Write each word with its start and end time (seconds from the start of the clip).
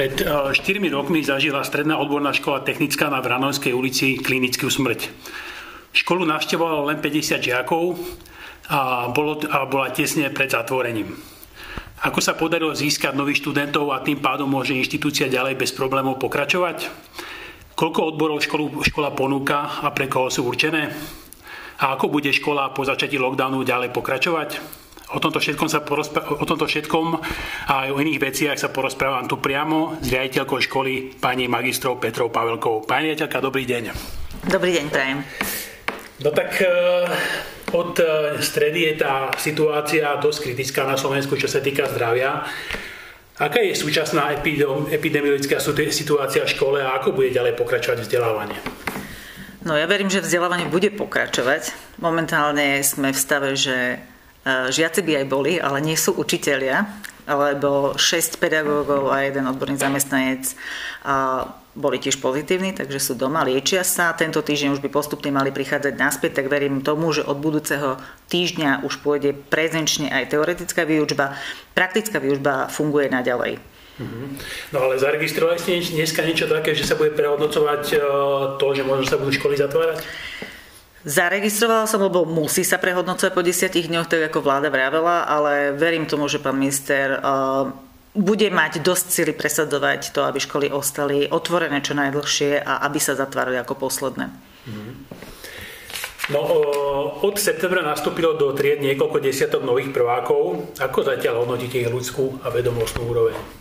Pred 0.00 0.24
4 0.24 0.56
rokmi 0.96 1.20
zažila 1.20 1.60
stredná 1.60 2.00
odborná 2.00 2.32
škola 2.32 2.64
technická 2.64 3.12
na 3.12 3.20
Vranovskej 3.20 3.76
ulici 3.76 4.16
klinickú 4.16 4.72
smrť. 4.72 5.12
Školu 5.92 6.24
navštevovalo 6.24 6.88
len 6.88 7.04
50 7.04 7.36
žiakov 7.36 8.00
a, 8.72 9.12
bolo, 9.12 9.36
a 9.44 9.68
bola 9.68 9.92
tesne 9.92 10.32
pred 10.32 10.48
zatvorením. 10.48 11.12
Ako 12.00 12.16
sa 12.24 12.32
podarilo 12.32 12.72
získať 12.72 13.12
nových 13.12 13.44
študentov 13.44 13.92
a 13.92 14.00
tým 14.00 14.24
pádom 14.24 14.48
môže 14.48 14.72
inštitúcia 14.72 15.28
ďalej 15.28 15.60
bez 15.60 15.76
problémov 15.76 16.16
pokračovať? 16.16 16.88
Koľko 17.76 18.16
odborov 18.16 18.40
školu, 18.40 18.80
škola 18.80 19.12
ponúka 19.12 19.84
a 19.84 19.92
pre 19.92 20.08
koho 20.08 20.32
sú 20.32 20.48
určené? 20.48 20.96
A 21.76 22.00
ako 22.00 22.08
bude 22.08 22.32
škola 22.32 22.72
po 22.72 22.88
začatí 22.88 23.20
lockdownu 23.20 23.68
ďalej 23.68 23.92
pokračovať? 23.92 24.79
O 25.10 25.18
tomto, 25.18 25.42
všetkom 25.42 25.66
sa 25.66 25.82
porozpra- 25.82 26.22
o 26.22 26.46
tomto 26.46 26.70
všetkom 26.70 27.06
a 27.66 27.72
aj 27.86 27.88
o 27.90 27.98
iných 27.98 28.22
veciach 28.22 28.54
sa 28.54 28.70
porozprávam 28.70 29.26
tu 29.26 29.42
priamo 29.42 29.98
s 29.98 30.06
riaditeľkou 30.06 30.62
školy 30.70 31.18
pani 31.18 31.50
magistrov 31.50 31.98
Petrou 31.98 32.30
Pavelkou. 32.30 32.86
Pani 32.86 33.10
riaditeľka, 33.10 33.42
dobrý 33.42 33.66
deň. 33.66 33.84
Dobrý 34.46 34.70
deň, 34.78 34.86
prajem. 34.86 35.18
No 36.22 36.30
tak 36.30 36.62
eh, 36.62 37.10
od 37.74 37.98
eh, 37.98 38.38
stredy 38.38 38.86
je 38.86 38.94
tá 39.02 39.34
situácia 39.34 40.14
dosť 40.22 40.38
kritická 40.46 40.86
na 40.86 40.94
Slovensku, 40.94 41.34
čo 41.34 41.50
sa 41.50 41.58
týka 41.58 41.90
zdravia. 41.90 42.46
Aká 43.40 43.64
je 43.66 43.74
súčasná 43.74 44.36
epidemiologická 44.92 45.58
situácia 45.90 46.44
v 46.44 46.52
škole 46.54 46.78
a 46.84 47.00
ako 47.00 47.16
bude 47.16 47.32
ďalej 47.32 47.56
pokračovať 47.56 48.04
vzdelávanie? 48.04 48.58
No 49.64 49.74
ja 49.74 49.88
verím, 49.88 50.12
že 50.12 50.20
vzdelávanie 50.20 50.68
bude 50.68 50.92
pokračovať. 50.92 51.72
Momentálne 52.04 52.84
sme 52.84 53.16
v 53.16 53.18
stave, 53.18 53.56
že 53.56 53.76
E, 53.76 54.09
žiaci 54.46 55.00
by 55.04 55.12
aj 55.24 55.26
boli, 55.28 55.60
ale 55.60 55.84
nie 55.84 55.96
sú 55.96 56.16
učitelia, 56.16 56.88
lebo 57.28 57.94
6 57.94 58.40
pedagógov 58.40 59.12
a 59.12 59.22
jeden 59.22 59.46
odborný 59.46 59.76
zamestnanec 59.76 60.56
boli 61.70 62.02
tiež 62.02 62.18
pozitívni, 62.18 62.74
takže 62.74 62.98
sú 62.98 63.12
doma, 63.14 63.46
liečia 63.46 63.86
sa. 63.86 64.10
Tento 64.18 64.42
týždeň 64.42 64.74
už 64.74 64.82
by 64.82 64.90
postupne 64.90 65.30
mali 65.30 65.54
prichádzať 65.54 65.94
naspäť, 65.94 66.42
tak 66.42 66.50
verím 66.50 66.82
tomu, 66.82 67.14
že 67.14 67.22
od 67.22 67.38
budúceho 67.38 67.94
týždňa 68.26 68.82
už 68.82 68.98
pôjde 69.06 69.30
prezenčne 69.32 70.10
aj 70.10 70.34
teoretická 70.34 70.82
výučba. 70.82 71.38
Praktická 71.78 72.18
výučba 72.18 72.66
funguje 72.66 73.06
naďalej. 73.06 73.62
Mhm. 74.00 74.24
No 74.72 74.88
ale 74.88 74.98
zaregistrovali 74.98 75.60
ste 75.60 75.78
dneska 75.78 76.24
niečo 76.24 76.48
také, 76.48 76.72
že 76.72 76.88
sa 76.88 76.96
bude 76.96 77.12
prehodnocovať 77.12 77.82
e, 77.92 77.96
to, 78.56 78.66
že 78.72 78.82
možno 78.82 79.04
sa 79.04 79.20
budú 79.20 79.30
školy 79.36 79.60
zatvárať? 79.60 80.00
Zaregistrovala 81.00 81.88
som, 81.88 82.04
lebo 82.04 82.28
musí 82.28 82.60
sa 82.60 82.76
prehodnocovať 82.76 83.32
po 83.32 83.40
desiatich 83.40 83.88
dňoch, 83.88 84.04
tak 84.04 84.28
ako 84.28 84.44
vláda 84.44 84.68
vravela, 84.68 85.24
ale 85.24 85.72
verím 85.72 86.04
tomu, 86.04 86.28
že 86.28 86.36
pán 86.36 86.60
minister 86.60 87.16
uh, 87.16 87.72
bude 88.12 88.52
mať 88.52 88.84
dosť 88.84 89.04
cíly 89.08 89.32
presadzovať 89.32 90.12
to, 90.12 90.20
aby 90.28 90.36
školy 90.36 90.66
ostali 90.68 91.24
otvorené 91.24 91.80
čo 91.80 91.96
najdlhšie 91.96 92.60
a 92.60 92.84
aby 92.84 93.00
sa 93.00 93.16
zatvárali 93.16 93.56
ako 93.56 93.80
posledné. 93.80 94.28
No, 96.30 96.40
od 97.26 97.34
septembra 97.40 97.82
nastúpilo 97.82 98.38
do 98.38 98.54
tried 98.54 98.78
niekoľko 98.84 99.18
desiatok 99.18 99.66
nových 99.66 99.90
prvákov. 99.90 100.74
Ako 100.78 101.02
zatiaľ 101.02 101.42
hodnotíte 101.42 101.82
ich 101.82 101.90
ľudskú 101.90 102.44
a 102.44 102.52
vedomostnú 102.54 103.08
úroveň? 103.08 103.59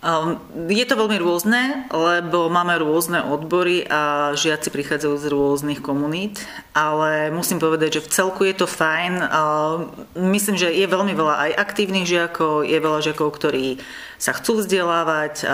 Um, 0.00 0.40
je 0.72 0.80
to 0.88 0.96
veľmi 0.96 1.20
rôzne, 1.20 1.84
lebo 1.92 2.48
máme 2.48 2.72
rôzne 2.80 3.20
odbory 3.20 3.84
a 3.84 4.32
žiaci 4.32 4.72
prichádzajú 4.72 5.14
z 5.20 5.26
rôznych 5.28 5.84
komunít, 5.84 6.40
ale 6.72 7.28
musím 7.28 7.60
povedať, 7.60 8.00
že 8.00 8.04
v 8.08 8.12
celku 8.16 8.48
je 8.48 8.56
to 8.56 8.64
fajn. 8.64 9.20
Myslím, 10.16 10.56
že 10.56 10.72
je 10.72 10.88
veľmi 10.88 11.12
veľa 11.12 11.34
aj 11.36 11.50
aktívnych 11.52 12.08
žiakov, 12.08 12.64
je 12.64 12.80
veľa 12.80 13.04
žiakov, 13.04 13.28
ktorí 13.28 13.76
sa 14.16 14.32
chcú 14.32 14.64
vzdelávať, 14.64 15.44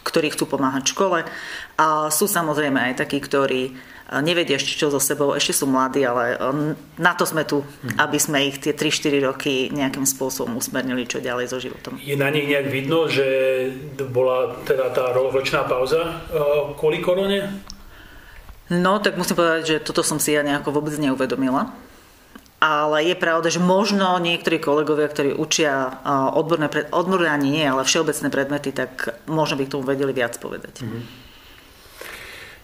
ktorí 0.00 0.32
chcú 0.32 0.48
pomáhať 0.48 0.96
škole 0.96 1.28
a 1.76 2.08
sú 2.08 2.24
samozrejme 2.24 2.80
aj 2.80 3.04
takí, 3.04 3.20
ktorí 3.20 3.76
nevedia 4.18 4.58
ešte 4.58 4.74
čo 4.74 4.90
so 4.90 4.98
sebou, 4.98 5.38
ešte 5.38 5.54
sú 5.54 5.70
mladí, 5.70 6.02
ale 6.02 6.34
um, 6.42 6.74
na 6.98 7.14
to 7.14 7.22
sme 7.22 7.46
tu, 7.46 7.62
mhm. 7.62 8.02
aby 8.02 8.18
sme 8.18 8.42
ich 8.50 8.58
tie 8.58 8.74
3-4 8.74 9.30
roky 9.30 9.70
nejakým 9.70 10.02
spôsobom 10.02 10.58
usmernili, 10.58 11.06
čo 11.06 11.22
ďalej 11.22 11.46
so 11.46 11.62
životom. 11.62 12.02
Je 12.02 12.18
na 12.18 12.34
nich 12.34 12.50
nejak 12.50 12.66
vidno, 12.66 13.06
že 13.06 13.70
bola 14.10 14.58
teda 14.66 14.90
tá 14.90 15.14
ročná 15.14 15.62
pauza 15.62 16.26
uh, 16.34 16.74
kvôli 16.74 16.98
korone? 16.98 17.62
No, 18.70 18.98
tak 18.98 19.14
musím 19.14 19.38
povedať, 19.38 19.62
že 19.66 19.76
toto 19.82 20.02
som 20.02 20.18
si 20.18 20.34
ja 20.34 20.42
nejako 20.42 20.74
vôbec 20.74 20.94
neuvedomila. 20.98 21.70
Ale 22.60 23.08
je 23.08 23.16
pravda, 23.16 23.48
že 23.48 23.56
možno 23.56 24.20
niektorí 24.20 24.60
kolegovia, 24.60 25.08
ktorí 25.08 25.32
učia 25.32 25.96
uh, 26.04 26.28
odborné, 26.36 26.68
odborné 26.92 27.32
ani 27.32 27.48
nie, 27.56 27.64
ale 27.64 27.88
všeobecné 27.88 28.28
predmety, 28.28 28.70
tak 28.76 29.16
možno 29.24 29.56
by 29.56 29.64
k 29.64 29.72
tomu 29.72 29.88
vedeli 29.88 30.12
viac 30.12 30.36
povedať. 30.36 30.84
Mm-hmm. 30.84 31.02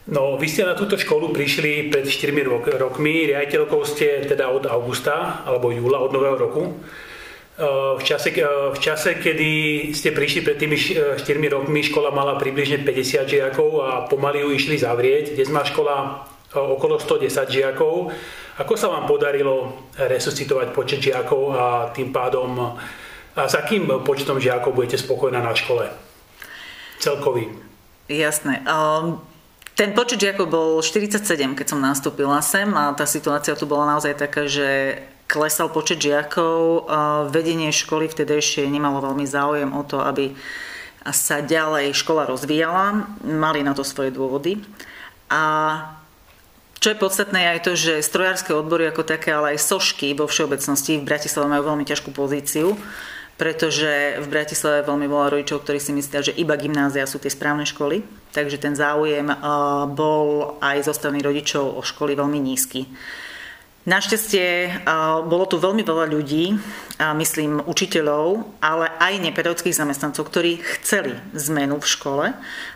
No, 0.06 0.38
vy 0.38 0.46
ste 0.46 0.62
na 0.62 0.78
túto 0.78 0.94
školu 0.94 1.34
prišli 1.34 1.90
pred 1.90 2.06
4 2.06 2.30
rok, 2.46 2.70
rokmi, 2.78 3.26
riaditeľkou 3.26 3.82
ste 3.82 4.22
teda 4.22 4.54
od 4.54 4.70
augusta 4.70 5.42
alebo 5.42 5.74
júla 5.74 5.98
od 5.98 6.14
nového 6.14 6.38
roku. 6.38 6.78
V 7.98 8.02
čase, 8.06 8.30
v 8.46 8.78
čase, 8.78 9.18
kedy 9.18 9.50
ste 9.90 10.14
prišli 10.14 10.46
pred 10.46 10.62
tými 10.62 10.78
4 10.78 11.18
rokmi, 11.26 11.82
škola 11.82 12.14
mala 12.14 12.38
približne 12.38 12.86
50 12.86 13.26
žiakov 13.26 13.70
a 13.82 13.90
pomaly 14.06 14.46
ju 14.46 14.48
išli 14.54 14.78
zavrieť. 14.78 15.34
Dnes 15.34 15.50
má 15.50 15.66
škola 15.66 16.22
okolo 16.54 17.02
110 17.02 17.26
žiakov. 17.50 18.14
Ako 18.62 18.78
sa 18.78 18.86
vám 18.86 19.10
podarilo 19.10 19.90
resuscitovať 19.98 20.70
počet 20.70 21.02
žiakov 21.02 21.42
a 21.50 21.90
tým 21.90 22.14
pádom 22.14 22.78
a 23.34 23.42
s 23.42 23.58
akým 23.58 23.90
počtom 24.06 24.38
žiakov 24.38 24.70
budete 24.70 25.02
spokojná 25.02 25.42
na 25.42 25.50
škole? 25.50 25.90
Celkový. 27.02 27.50
Jasné. 28.06 28.62
Um 28.70 29.34
ten 29.76 29.92
počet 29.92 30.24
žiakov 30.24 30.48
bol 30.48 30.70
47, 30.80 31.20
keď 31.52 31.66
som 31.68 31.84
nastúpila 31.84 32.40
sem 32.40 32.64
a 32.72 32.96
tá 32.96 33.04
situácia 33.04 33.52
tu 33.52 33.68
bola 33.68 33.92
naozaj 33.92 34.16
taká, 34.16 34.48
že 34.48 34.98
klesal 35.28 35.68
počet 35.68 36.00
žiakov. 36.00 36.88
Vedenie 37.28 37.68
školy 37.68 38.08
vtedy 38.08 38.40
ešte 38.40 38.64
nemalo 38.64 39.04
veľmi 39.04 39.28
záujem 39.28 39.68
o 39.76 39.84
to, 39.84 40.00
aby 40.00 40.32
sa 41.12 41.44
ďalej 41.44 41.92
škola 41.92 42.24
rozvíjala. 42.24 43.04
Mali 43.20 43.60
na 43.60 43.76
to 43.76 43.84
svoje 43.84 44.16
dôvody. 44.16 44.64
A 45.28 45.42
čo 46.80 46.94
je 46.94 47.02
podstatné 47.02 47.58
aj 47.58 47.68
to, 47.68 47.76
že 47.76 48.00
strojárske 48.00 48.56
odbory 48.56 48.88
ako 48.88 49.04
také, 49.04 49.34
ale 49.34 49.58
aj 49.58 49.66
sošky 49.66 50.16
vo 50.16 50.24
všeobecnosti 50.24 51.02
v 51.02 51.08
Bratislave 51.08 51.52
majú 51.52 51.74
veľmi 51.74 51.84
ťažkú 51.84 52.16
pozíciu 52.16 52.78
pretože 53.36 54.16
v 54.16 54.26
Bratislave 54.32 54.88
veľmi 54.88 55.04
veľa 55.04 55.36
rodičov, 55.36 55.60
ktorí 55.60 55.76
si 55.76 55.92
myslia, 55.92 56.24
že 56.24 56.36
iba 56.36 56.56
gymnázia 56.56 57.04
sú 57.04 57.20
tie 57.20 57.28
správne 57.28 57.68
školy, 57.68 58.00
takže 58.32 58.56
ten 58.56 58.72
záujem 58.72 59.28
eh, 59.28 59.36
bol 59.92 60.56
aj 60.64 60.88
zo 60.88 60.92
strany 60.96 61.20
rodičov 61.20 61.76
o 61.76 61.80
školy 61.84 62.16
veľmi 62.16 62.40
nízky. 62.40 62.88
Našťastie 63.84 64.48
eh, 64.48 64.72
bolo 65.28 65.44
tu 65.44 65.60
veľmi 65.60 65.84
veľa 65.84 66.08
ľudí, 66.08 66.56
myslím 66.96 67.60
učiteľov, 67.68 68.56
ale 68.64 68.88
aj 68.88 69.20
nepedagogických 69.20 69.76
zamestnancov, 69.76 70.32
ktorí 70.32 70.64
chceli 70.80 71.12
zmenu 71.36 71.76
v 71.76 71.86
škole. 71.92 72.26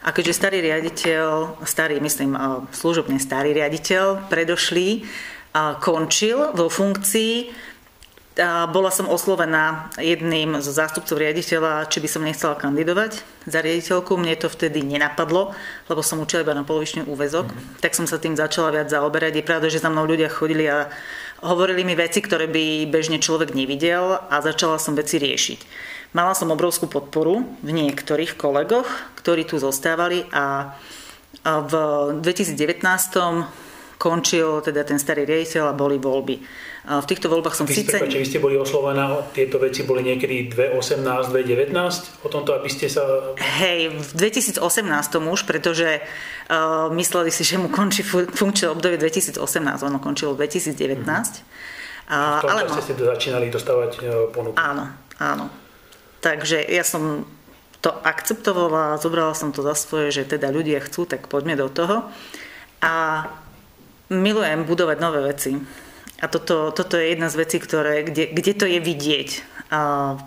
A 0.04 0.08
keďže 0.12 0.36
starý 0.44 0.60
riaditeľ, 0.60 1.56
starý, 1.64 2.04
myslím, 2.04 2.36
eh, 2.36 2.40
služobne 2.76 3.16
starý 3.16 3.56
riaditeľ, 3.56 4.28
predošlý, 4.28 5.08
končil 5.82 6.54
vo 6.54 6.70
funkcii, 6.70 7.50
bola 8.70 8.94
som 8.94 9.10
oslovená 9.10 9.90
jedným 9.98 10.62
zo 10.62 10.70
zástupcov 10.70 11.18
riaditeľa, 11.18 11.90
či 11.90 11.98
by 11.98 12.08
som 12.08 12.22
nechcela 12.22 12.54
kandidovať 12.54 13.20
za 13.44 13.58
riaditeľku. 13.58 14.14
Mne 14.14 14.38
to 14.38 14.46
vtedy 14.46 14.86
nenapadlo, 14.86 15.50
lebo 15.90 16.00
som 16.00 16.22
učila 16.22 16.46
iba 16.46 16.54
na 16.54 16.62
polovičný 16.62 17.10
úvezok. 17.10 17.50
Mm. 17.50 17.58
Tak 17.82 17.92
som 17.98 18.06
sa 18.06 18.22
tým 18.22 18.38
začala 18.38 18.70
viac 18.70 18.88
zaoberať. 18.88 19.42
Je 19.42 19.44
pravda, 19.44 19.66
že 19.66 19.82
za 19.82 19.90
mnou 19.90 20.06
ľudia 20.06 20.30
chodili 20.30 20.70
a 20.70 20.88
hovorili 21.42 21.82
mi 21.82 21.98
veci, 21.98 22.22
ktoré 22.22 22.46
by 22.46 22.86
bežne 22.86 23.18
človek 23.18 23.50
nevidel 23.50 24.22
a 24.30 24.38
začala 24.40 24.78
som 24.78 24.94
veci 24.94 25.18
riešiť. 25.18 25.60
Mala 26.14 26.34
som 26.34 26.50
obrovskú 26.50 26.90
podporu 26.90 27.46
v 27.62 27.70
niektorých 27.70 28.34
kolegoch, 28.38 28.86
ktorí 29.18 29.46
tu 29.46 29.58
zostávali 29.62 30.26
a 30.30 30.74
v 31.46 31.72
2019 32.18 33.69
končil 34.00 34.64
teda 34.64 34.80
ten 34.88 34.96
starý 34.96 35.28
riaditeľ 35.28 35.70
a 35.70 35.74
boli 35.76 36.00
voľby. 36.00 36.40
V 36.80 37.04
týchto 37.04 37.28
voľbách 37.28 37.52
som 37.52 37.68
vy 37.68 37.76
síce... 37.76 38.00
Ste, 38.00 38.08
vy 38.08 38.24
ste 38.24 38.40
boli 38.40 38.56
oslovená, 38.56 39.12
tieto 39.36 39.60
veci 39.60 39.84
boli 39.84 40.00
niekedy 40.00 40.48
2018, 40.48 41.28
2019? 41.28 42.24
O 42.24 42.32
tomto, 42.32 42.56
aby 42.56 42.72
ste 42.72 42.88
sa... 42.88 43.04
Hej, 43.60 43.92
v 43.92 44.10
2018 44.16 44.64
už, 45.20 45.44
pretože 45.44 46.00
uh, 46.00 46.88
mysleli 46.96 47.28
si, 47.28 47.44
že 47.44 47.60
mu 47.60 47.68
končí 47.68 48.00
funkčné 48.08 48.72
obdobie 48.72 48.96
2018, 48.96 49.36
ono 49.84 50.00
končilo 50.00 50.32
2019. 50.32 51.04
Mm-hmm. 51.04 51.68
Uh, 52.08 52.40
v 52.42 52.48
ale 52.48 52.80
ste 52.80 52.96
začínali 52.96 53.52
dostávať 53.52 53.92
uh, 54.00 54.32
ponuku. 54.32 54.56
Áno, 54.56 54.88
áno. 55.20 55.52
Takže 56.24 56.64
ja 56.64 56.82
som 56.82 57.28
to 57.84 57.92
akceptovala, 57.92 58.96
zobrala 59.00 59.36
som 59.36 59.52
to 59.52 59.60
za 59.60 59.76
svoje, 59.76 60.12
že 60.12 60.22
teda 60.24 60.48
ľudia 60.48 60.80
chcú, 60.80 61.04
tak 61.04 61.28
poďme 61.28 61.60
do 61.60 61.68
toho. 61.68 62.08
A 62.80 63.24
milujem 64.10 64.66
budovať 64.66 64.98
nové 64.98 65.22
veci. 65.22 65.54
A 66.20 66.28
toto, 66.28 66.74
toto 66.74 67.00
je 67.00 67.16
jedna 67.16 67.32
z 67.32 67.38
vecí, 67.40 67.56
ktoré, 67.56 68.04
kde, 68.04 68.34
kde 68.34 68.52
to 68.52 68.66
je 68.68 68.76
vidieť. 68.76 69.28
A, 69.72 70.20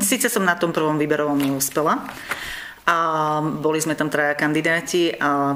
síce 0.00 0.32
som 0.32 0.46
na 0.46 0.56
tom 0.56 0.72
prvom 0.72 0.96
výberovom 0.96 1.36
neúspela, 1.36 2.08
A 2.90 2.96
boli 3.38 3.78
sme 3.78 3.94
tam 3.94 4.10
traja 4.10 4.34
kandidáti 4.34 5.14
a 5.14 5.54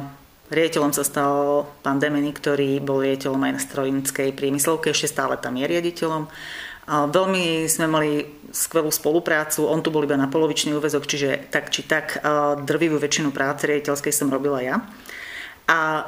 riaditeľom 0.53 0.93
sa 0.95 1.03
stal 1.03 1.67
pán 1.83 1.99
Demeny, 1.99 2.31
ktorý 2.31 2.79
bol 2.79 3.03
riaditeľom 3.03 3.43
aj 3.43 3.53
na 3.57 3.61
strojnickej 3.65 4.29
priemyslovke, 4.37 4.93
ešte 4.93 5.11
stále 5.11 5.35
tam 5.41 5.57
je 5.59 5.67
riaditeľom. 5.67 6.31
A 6.85 7.09
veľmi 7.09 7.65
sme 7.65 7.89
mali 7.89 8.29
skvelú 8.53 8.93
spoluprácu, 8.93 9.65
on 9.65 9.81
tu 9.81 9.89
bol 9.89 10.05
iba 10.05 10.21
na 10.21 10.29
polovičný 10.29 10.77
úvezok, 10.77 11.09
čiže 11.09 11.49
tak 11.49 11.73
či 11.73 11.83
tak 11.89 12.21
drvivú 12.69 13.01
väčšinu 13.01 13.33
práce 13.33 13.65
riaditeľskej 13.65 14.13
som 14.13 14.29
robila 14.29 14.61
ja. 14.61 14.85
A 15.65 16.05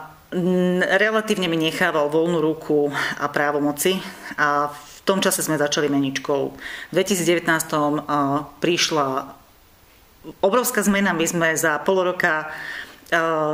relatívne 0.83 1.47
mi 1.47 1.59
nechával 1.59 2.11
voľnú 2.11 2.43
ruku 2.43 2.91
a 3.19 3.27
právomoci 3.31 4.03
a 4.35 4.71
v 4.71 4.99
tom 5.07 5.23
čase 5.23 5.43
sme 5.43 5.55
začali 5.55 5.87
meniť 5.87 6.15
školu. 6.19 6.47
V 6.91 6.93
2019 6.93 7.47
prišla 8.59 9.07
obrovská 10.43 10.83
zmena, 10.83 11.15
my 11.15 11.27
sme 11.27 11.49
za 11.55 11.79
pol 11.87 12.11
roka 12.11 12.51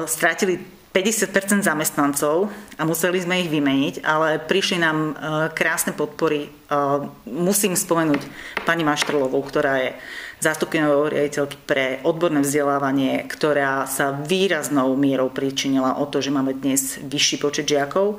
strátili 0.09 0.65
50% 0.93 1.65
zamestnancov 1.65 2.53
a 2.77 2.85
museli 2.85 3.17
sme 3.25 3.41
ich 3.41 3.49
vymeniť, 3.49 4.05
ale 4.05 4.37
prišli 4.37 4.77
nám 4.77 4.99
e, 5.01 5.13
krásne 5.57 5.97
podpory. 5.97 6.53
Musím 7.25 7.73
spomenúť 7.73 8.21
pani 8.69 8.85
Maštrlovou, 8.85 9.41
ktorá 9.41 9.81
je 9.81 9.97
zástupkyňovou 10.43 11.15
riaditeľky 11.15 11.57
pre 11.63 12.03
odborné 12.03 12.43
vzdelávanie, 12.43 13.23
ktorá 13.31 13.87
sa 13.87 14.11
výraznou 14.11 14.99
mierou 14.99 15.31
pričinila 15.31 16.03
o 16.03 16.05
to, 16.11 16.19
že 16.19 16.35
máme 16.35 16.59
dnes 16.59 16.99
vyšší 16.99 17.37
počet 17.39 17.71
žiakov 17.71 18.19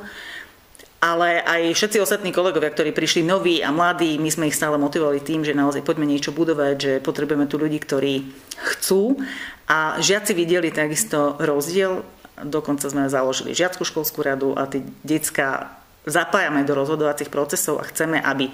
ale 1.04 1.44
aj 1.44 1.76
všetci 1.76 2.00
ostatní 2.00 2.32
kolegovia, 2.32 2.72
ktorí 2.72 2.96
prišli 2.96 3.28
noví 3.28 3.60
a 3.60 3.76
mladí, 3.76 4.16
my 4.16 4.32
sme 4.32 4.48
ich 4.48 4.56
stále 4.56 4.80
motivovali 4.80 5.20
tým, 5.20 5.44
že 5.44 5.52
naozaj 5.52 5.84
poďme 5.84 6.08
niečo 6.08 6.32
budovať, 6.32 6.76
že 6.80 6.92
potrebujeme 7.04 7.44
tu 7.44 7.60
ľudí, 7.60 7.76
ktorí 7.76 8.24
chcú. 8.72 9.20
A 9.68 10.00
žiaci 10.00 10.32
videli 10.32 10.72
takisto 10.72 11.36
rozdiel 11.44 12.08
Dokonca 12.34 12.90
sme 12.90 13.14
založili 13.14 13.54
žiackú 13.54 13.86
školskú 13.86 14.26
radu 14.26 14.58
a 14.58 14.66
tie 14.66 14.82
detská 15.06 15.70
zapájame 16.10 16.66
do 16.66 16.74
rozhodovacích 16.74 17.30
procesov 17.30 17.78
a 17.78 17.88
chceme, 17.88 18.18
aby 18.18 18.50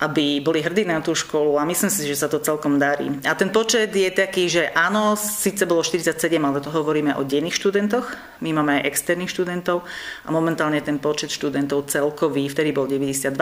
aby 0.00 0.40
boli 0.40 0.64
hrdí 0.64 0.88
na 0.88 1.04
tú 1.04 1.12
školu 1.12 1.60
a 1.60 1.68
myslím 1.68 1.92
si, 1.92 2.08
že 2.08 2.16
sa 2.16 2.32
to 2.32 2.40
celkom 2.40 2.80
darí. 2.80 3.12
A 3.28 3.36
ten 3.36 3.52
počet 3.52 3.92
je 3.92 4.08
taký, 4.08 4.48
že 4.48 4.72
áno, 4.72 5.12
síce 5.14 5.68
bolo 5.68 5.84
47, 5.84 6.16
ale 6.40 6.64
to 6.64 6.72
hovoríme 6.72 7.12
o 7.20 7.22
denných 7.22 7.54
študentoch, 7.54 8.16
my 8.40 8.56
máme 8.56 8.80
aj 8.80 8.88
externých 8.88 9.30
študentov 9.30 9.84
a 10.24 10.28
momentálne 10.32 10.80
ten 10.80 10.96
počet 10.96 11.28
študentov 11.28 11.92
celkový, 11.92 12.48
vtedy 12.48 12.72
bol 12.72 12.88
92 12.88 13.36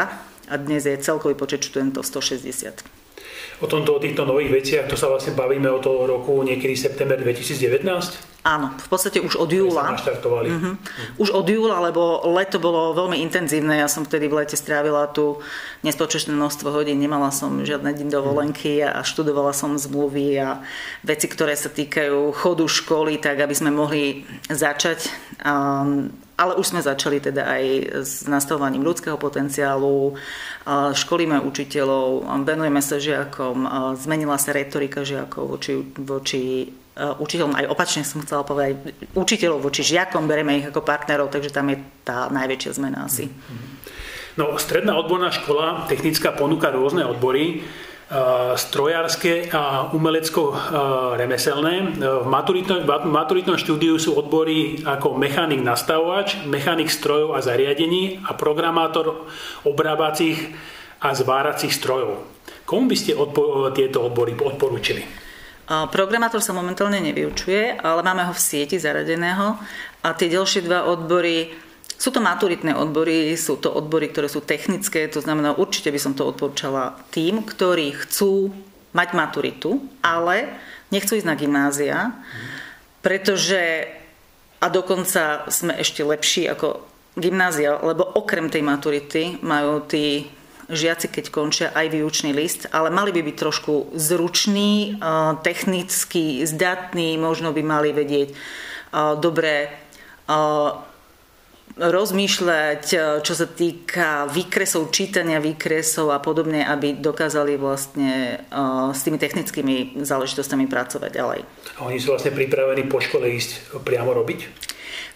a 0.50 0.55
dnes 0.58 0.82
je 0.82 0.99
celkový 0.99 1.38
počet 1.38 1.62
študentov 1.62 2.02
160 2.02 2.98
o 3.58 3.66
tomto, 3.66 3.99
o 3.99 4.02
týchto 4.02 4.22
nových 4.22 4.50
veciach, 4.62 4.87
to 4.87 4.94
sa 4.94 5.10
vlastne 5.10 5.34
bavíme 5.34 5.66
o 5.66 5.82
toho 5.82 6.06
roku 6.06 6.38
niekedy 6.46 6.78
september 6.78 7.19
2019? 7.19 8.38
Áno, 8.46 8.70
v 8.78 8.88
podstate 8.88 9.19
už 9.19 9.34
od 9.34 9.50
júla. 9.50 9.99
Mm-hmm. 9.99 10.75
Už 11.19 11.34
od 11.34 11.44
júla, 11.44 11.82
lebo 11.82 12.22
leto 12.32 12.62
bolo 12.62 12.94
veľmi 12.94 13.19
intenzívne. 13.20 13.82
Ja 13.82 13.90
som 13.90 14.06
vtedy 14.06 14.31
v 14.31 14.40
lete 14.40 14.55
strávila 14.55 15.10
tu 15.10 15.43
nespočetné 15.82 16.32
množstvo 16.32 16.70
hodín, 16.70 17.02
nemala 17.02 17.34
som 17.34 17.66
žiadne 17.66 17.90
deň 17.93 18.08
dovolenky 18.08 18.81
a 18.81 19.02
študovala 19.02 19.50
som 19.50 19.75
zmluvy 19.75 20.38
a 20.38 20.62
veci, 21.02 21.26
ktoré 21.26 21.58
sa 21.58 21.69
týkajú 21.69 22.31
chodu 22.31 22.64
školy, 22.64 23.19
tak 23.19 23.43
aby 23.43 23.54
sme 23.58 23.75
mohli 23.75 24.22
začať. 24.46 25.11
Um, 25.43 26.14
ale 26.38 26.55
už 26.55 26.70
sme 26.70 26.81
začali 26.81 27.19
teda 27.19 27.43
aj 27.43 27.64
s 28.06 28.12
nastavovaním 28.31 28.87
ľudského 28.87 29.19
potenciálu, 29.19 30.14
školíme 30.94 31.43
učiteľov, 31.43 32.31
venujeme 32.46 32.79
sa 32.79 33.02
žiakom, 33.02 33.67
zmenila 33.99 34.38
sa 34.38 34.55
retorika 34.55 35.02
žiakov 35.02 35.58
voči, 35.58 35.82
voči 35.99 36.70
učiteľom, 36.99 37.58
aj 37.58 37.67
opačne 37.67 38.06
som 38.06 38.23
chcela 38.23 38.46
povedať, 38.46 38.79
učiteľov 39.19 39.67
voči 39.67 39.82
žiakom, 39.82 40.31
bereme 40.31 40.62
ich 40.62 40.67
ako 40.70 40.87
partnerov, 40.87 41.35
takže 41.35 41.50
tam 41.50 41.75
je 41.75 41.82
tá 42.06 42.31
najväčšia 42.31 42.70
zmena 42.79 43.11
asi. 43.11 43.26
No, 44.38 44.55
stredná 44.55 44.94
odborná 44.94 45.35
škola 45.35 45.90
technická 45.90 46.31
ponúka 46.31 46.70
rôzne 46.70 47.02
odbory. 47.02 47.67
Eh, 48.08 48.56
strojárske 48.56 49.52
a 49.52 49.93
umelecko-remeselné. 49.93 51.75
Eh, 51.76 51.84
v 52.00 52.25
maturitnom, 52.25 52.81
v 52.81 53.12
maturitnom 53.12 53.60
štúdiu 53.60 54.00
sú 54.00 54.16
odbory 54.16 54.81
ako 54.81 55.20
mechanik 55.20 55.60
nastavovač, 55.60 56.40
mechanik 56.49 56.88
strojov 56.88 57.37
a 57.37 57.44
zariadení 57.44 58.25
a 58.25 58.32
programátor 58.32 59.28
obrábacích 59.69 60.40
a 61.05 61.12
zváracích 61.12 61.69
strojov. 61.69 62.25
Komu 62.64 62.88
by 62.88 62.96
ste 62.96 63.12
odpo- 63.12 63.69
tieto 63.76 64.00
odbory 64.00 64.32
odporúčili? 64.40 65.04
Programátor 65.69 66.40
sa 66.40 66.56
momentálne 66.56 67.04
nevyučuje, 67.04 67.76
ale 67.76 68.00
máme 68.00 68.25
ho 68.25 68.32
v 68.32 68.40
sieti 68.40 68.81
zaradeného 68.81 69.61
a 70.00 70.08
tie 70.16 70.32
ďalšie 70.32 70.64
dva 70.64 70.88
odbory 70.88 71.52
sú 71.99 72.15
to 72.15 72.23
maturitné 72.23 72.79
odbory, 72.79 73.35
sú 73.35 73.59
to 73.59 73.75
odbory, 73.75 74.06
ktoré 74.06 74.31
sú 74.31 74.39
technické, 74.39 75.11
to 75.11 75.19
znamená, 75.19 75.59
určite 75.59 75.91
by 75.91 75.99
som 75.99 76.15
to 76.15 76.31
odporúčala 76.31 76.95
tým, 77.11 77.43
ktorí 77.43 77.91
chcú 78.06 78.55
mať 78.95 79.09
maturitu, 79.19 79.83
ale 79.99 80.47
nechcú 80.95 81.19
ísť 81.19 81.29
na 81.29 81.35
gymnázia, 81.35 81.97
pretože 83.03 83.91
a 84.59 84.67
dokonca 84.71 85.47
sme 85.50 85.75
ešte 85.79 86.03
lepší 86.03 86.50
ako 86.50 86.83
gymnázia, 87.19 87.79
lebo 87.83 88.06
okrem 88.06 88.50
tej 88.50 88.62
maturity 88.62 89.23
majú 89.43 89.83
tí 89.87 90.31
žiaci, 90.69 91.09
keď 91.09 91.25
končia 91.31 91.69
aj 91.75 91.95
výučný 91.95 92.31
list, 92.35 92.67
ale 92.71 92.91
mali 92.91 93.15
by 93.15 93.23
byť 93.23 93.37
trošku 93.39 93.95
zruční, 93.95 95.00
technicky 95.47 96.43
zdatní, 96.45 97.17
možno 97.17 97.55
by 97.55 97.62
mali 97.62 97.91
vedieť 97.95 98.35
dobre 99.19 99.73
rozmýšľať, 101.78 102.84
e, 102.92 102.98
čo 103.22 103.34
sa 103.38 103.46
týka 103.46 104.26
výkresov, 104.28 104.90
čítania 104.90 105.38
výkresov 105.38 106.10
a 106.10 106.19
podobne, 106.19 106.66
aby 106.66 106.98
dokázali 106.98 107.54
vlastne 107.54 108.42
e, 108.42 108.60
s 108.90 109.00
tými 109.06 109.16
technickými 109.16 110.02
záležitostami 110.02 110.66
pracovať 110.66 111.10
ďalej. 111.14 111.40
A 111.78 111.86
oni 111.86 112.02
sú 112.02 112.12
vlastne 112.12 112.34
pripravení 112.34 112.90
po 112.90 112.98
škole 112.98 113.30
ísť 113.30 113.78
priamo 113.86 114.10
robiť? 114.10 114.69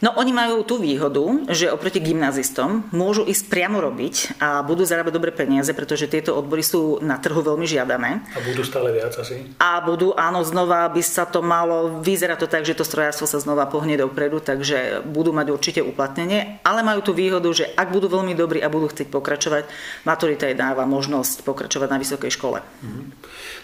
No 0.03 0.11
oni 0.19 0.35
majú 0.35 0.67
tú 0.67 0.83
výhodu, 0.83 1.47
že 1.47 1.71
oproti 1.71 2.03
gymnazistom 2.03 2.83
môžu 2.91 3.23
ísť 3.23 3.47
priamo 3.47 3.79
robiť 3.79 4.43
a 4.43 4.59
budú 4.67 4.83
zarábať 4.83 5.15
dobre 5.15 5.31
peniaze, 5.31 5.71
pretože 5.71 6.11
tieto 6.11 6.35
odbory 6.35 6.67
sú 6.67 6.99
na 6.99 7.23
trhu 7.23 7.39
veľmi 7.39 7.63
žiadané. 7.63 8.19
A 8.35 8.43
budú 8.43 8.67
stále 8.67 8.91
viac 8.91 9.15
asi? 9.15 9.55
A 9.63 9.79
budú, 9.79 10.11
áno, 10.19 10.43
znova 10.43 10.91
by 10.91 11.03
sa 11.07 11.23
to 11.23 11.39
malo, 11.39 12.03
vyzerá 12.03 12.35
to 12.35 12.51
tak, 12.51 12.67
že 12.67 12.75
to 12.75 12.83
strojárstvo 12.83 13.31
sa 13.31 13.39
znova 13.39 13.71
pohne 13.71 13.95
dopredu, 13.95 14.43
takže 14.43 15.07
budú 15.07 15.31
mať 15.31 15.55
určite 15.55 15.81
uplatnenie, 15.87 16.59
ale 16.67 16.83
majú 16.83 17.07
tú 17.07 17.15
výhodu, 17.15 17.47
že 17.55 17.71
ak 17.71 17.95
budú 17.95 18.11
veľmi 18.11 18.35
dobrí 18.35 18.59
a 18.59 18.67
budú 18.67 18.91
chcieť 18.91 19.07
pokračovať, 19.07 19.71
maturita 20.03 20.51
je 20.51 20.59
dáva 20.59 20.83
možnosť 20.83 21.47
pokračovať 21.47 21.87
na 21.87 22.03
vysokej 22.03 22.31
škole. 22.35 22.59
Mm-hmm. 22.59 23.05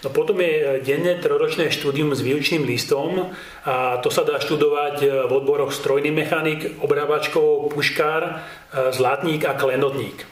No 0.06 0.08
potom 0.14 0.38
je 0.38 0.86
denné 0.86 1.18
troročné 1.18 1.74
štúdium 1.74 2.14
s 2.14 2.22
výučným 2.22 2.62
listom 2.62 3.34
a 3.66 3.98
to 3.98 4.14
sa 4.14 4.22
dá 4.22 4.38
študovať 4.38 5.26
v 5.26 5.32
odboroch 5.34 5.74
strojný 5.74 6.14
mechanik, 6.28 6.76
obrábačkov, 6.84 7.72
puškár, 7.72 8.22
e, 8.28 8.92
zlatník 8.92 9.48
a 9.48 9.56
klenotník. 9.56 10.28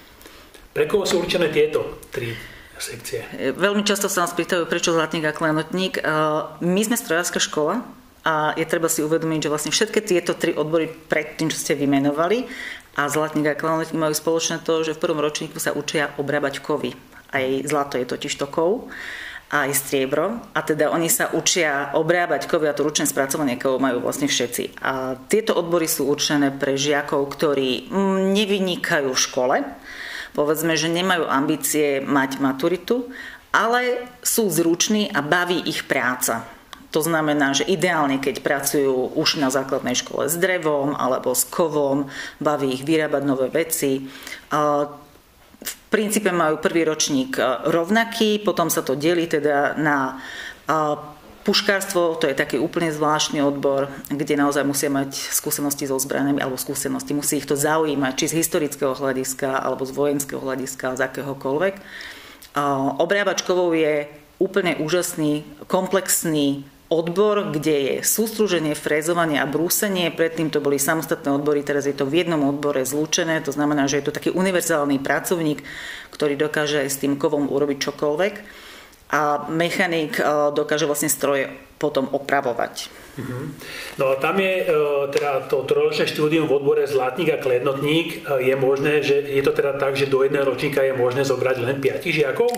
Pre 0.76 0.84
koho 0.84 1.08
sú 1.08 1.24
určené 1.24 1.48
tieto 1.48 2.04
tri 2.12 2.36
sekcie? 2.76 3.24
Veľmi 3.56 3.80
často 3.80 4.12
sa 4.12 4.28
nás 4.28 4.36
pýtajú, 4.36 4.68
prečo 4.68 4.92
zlatník 4.92 5.24
a 5.24 5.32
klenotník. 5.32 5.96
E, 5.96 6.02
my 6.60 6.80
sme 6.84 7.00
strojárska 7.00 7.40
škola, 7.40 7.80
a 8.26 8.52
je 8.58 8.66
treba 8.68 8.92
si 8.92 9.00
uvedomiť, 9.00 9.48
že 9.48 9.52
vlastne 9.54 9.72
všetky 9.72 10.02
tieto 10.02 10.36
tri 10.36 10.52
odbory 10.52 10.90
pred 10.90 11.40
tým, 11.40 11.48
čo 11.48 11.56
ste 11.56 11.78
vymenovali, 11.78 12.44
a 12.98 13.08
zlatník 13.08 13.48
a 13.48 13.56
klenotník 13.56 13.96
majú 13.96 14.12
spoločné 14.12 14.60
to, 14.60 14.84
že 14.84 14.98
v 14.98 15.02
prvom 15.02 15.22
ročníku 15.22 15.56
sa 15.56 15.72
učia 15.72 16.12
obrábať 16.20 16.60
kovy. 16.60 16.92
Aj 17.32 17.44
zlato 17.64 17.96
je 17.96 18.04
totiž 18.04 18.34
to 18.36 18.50
kov 18.50 18.92
aj 19.46 19.78
striebro 19.78 20.42
a 20.52 20.60
teda 20.62 20.90
oni 20.90 21.06
sa 21.06 21.30
učia 21.30 21.94
obrábať 21.94 22.50
kovy 22.50 22.66
a 22.66 22.74
to 22.74 22.82
ručné 22.82 23.06
spracovanie 23.06 23.54
kovov 23.54 23.78
majú 23.78 24.02
vlastne 24.02 24.26
všetci. 24.26 24.82
A 24.82 25.14
tieto 25.30 25.54
odbory 25.54 25.86
sú 25.86 26.10
určené 26.10 26.50
pre 26.50 26.74
žiakov, 26.74 27.30
ktorí 27.30 27.86
mm, 27.86 28.34
nevynikajú 28.34 29.14
v 29.14 29.22
škole, 29.22 29.56
povedzme, 30.34 30.74
že 30.74 30.90
nemajú 30.90 31.30
ambície 31.30 32.02
mať 32.02 32.42
maturitu, 32.42 33.06
ale 33.54 34.10
sú 34.20 34.50
zruční 34.50 35.14
a 35.14 35.22
baví 35.22 35.62
ich 35.62 35.86
práca. 35.86 36.44
To 36.90 37.04
znamená, 37.04 37.54
že 37.54 37.68
ideálne, 37.68 38.18
keď 38.18 38.40
pracujú 38.40 39.14
už 39.14 39.38
na 39.38 39.52
základnej 39.52 39.94
škole 39.94 40.26
s 40.26 40.34
drevom 40.34 40.96
alebo 40.96 41.36
s 41.36 41.46
kovom, 41.46 42.08
baví 42.42 42.72
ich 42.72 42.82
vyrábať 42.82 43.22
nové 43.22 43.46
veci 43.52 44.10
v 45.66 45.74
princípe 45.90 46.30
majú 46.30 46.62
prvý 46.62 46.86
ročník 46.86 47.36
e, 47.36 47.42
rovnaký, 47.66 48.38
potom 48.46 48.70
sa 48.70 48.86
to 48.86 48.94
delí 48.94 49.26
teda 49.26 49.74
na 49.74 50.22
e, 50.64 51.14
Puškárstvo 51.46 52.18
to 52.18 52.26
je 52.26 52.34
taký 52.34 52.58
úplne 52.58 52.90
zvláštny 52.90 53.38
odbor, 53.38 53.86
kde 54.10 54.34
naozaj 54.34 54.66
musia 54.66 54.90
mať 54.90 55.14
skúsenosti 55.14 55.86
so 55.86 55.94
zbraniami 55.94 56.42
alebo 56.42 56.58
skúsenosti. 56.58 57.14
Musí 57.14 57.38
ich 57.38 57.46
to 57.46 57.54
zaujímať, 57.54 58.18
či 58.18 58.34
z 58.34 58.38
historického 58.42 58.98
hľadiska 58.98 59.54
alebo 59.54 59.86
z 59.86 59.94
vojenského 59.94 60.42
hľadiska, 60.42 60.98
z 60.98 61.06
akéhokoľvek. 61.06 61.74
E, 61.78 61.82
Obrábačkovou 63.02 63.74
je 63.74 64.10
úplne 64.38 64.78
úžasný, 64.78 65.46
komplexný 65.66 66.66
odbor, 66.86 67.50
kde 67.50 67.74
je 67.74 67.94
sústruženie, 68.06 68.78
frézovanie 68.78 69.42
a 69.42 69.50
brúsenie. 69.50 70.14
Predtým 70.14 70.54
to 70.54 70.62
boli 70.62 70.78
samostatné 70.78 71.34
odbory, 71.34 71.66
teraz 71.66 71.90
je 71.90 71.96
to 71.96 72.06
v 72.06 72.22
jednom 72.22 72.42
odbore 72.46 72.82
zlúčené. 72.86 73.42
To 73.42 73.50
znamená, 73.50 73.90
že 73.90 73.98
je 73.98 74.06
to 74.06 74.14
taký 74.14 74.30
univerzálny 74.30 75.02
pracovník, 75.02 75.66
ktorý 76.14 76.38
dokáže 76.38 76.86
s 76.86 77.02
tým 77.02 77.18
kovom 77.18 77.50
urobiť 77.50 77.78
čokoľvek. 77.90 78.34
A 79.06 79.46
mechanik 79.50 80.18
dokáže 80.54 80.82
vlastne 80.82 81.06
stroje 81.06 81.46
potom 81.78 82.10
opravovať. 82.10 82.90
Mhm. 83.16 83.38
No 84.02 84.12
a 84.12 84.14
tam 84.18 84.34
je 84.42 84.66
teda 85.14 85.46
to 85.46 85.62
trojročné 85.62 86.10
štúdium 86.10 86.50
v 86.50 86.58
odbore 86.58 86.82
zlatník 86.90 87.30
a 87.32 87.38
klednotník. 87.38 88.26
Je 88.42 88.54
možné, 88.58 89.06
že 89.06 89.22
je 89.22 89.42
to 89.46 89.54
teda 89.54 89.78
tak, 89.78 89.94
že 89.94 90.10
do 90.10 90.26
jedného 90.26 90.42
ročníka 90.42 90.82
je 90.82 90.90
možné 90.94 91.22
zobrať 91.22 91.56
len 91.62 91.78
5 91.78 92.02
žiakov? 92.02 92.50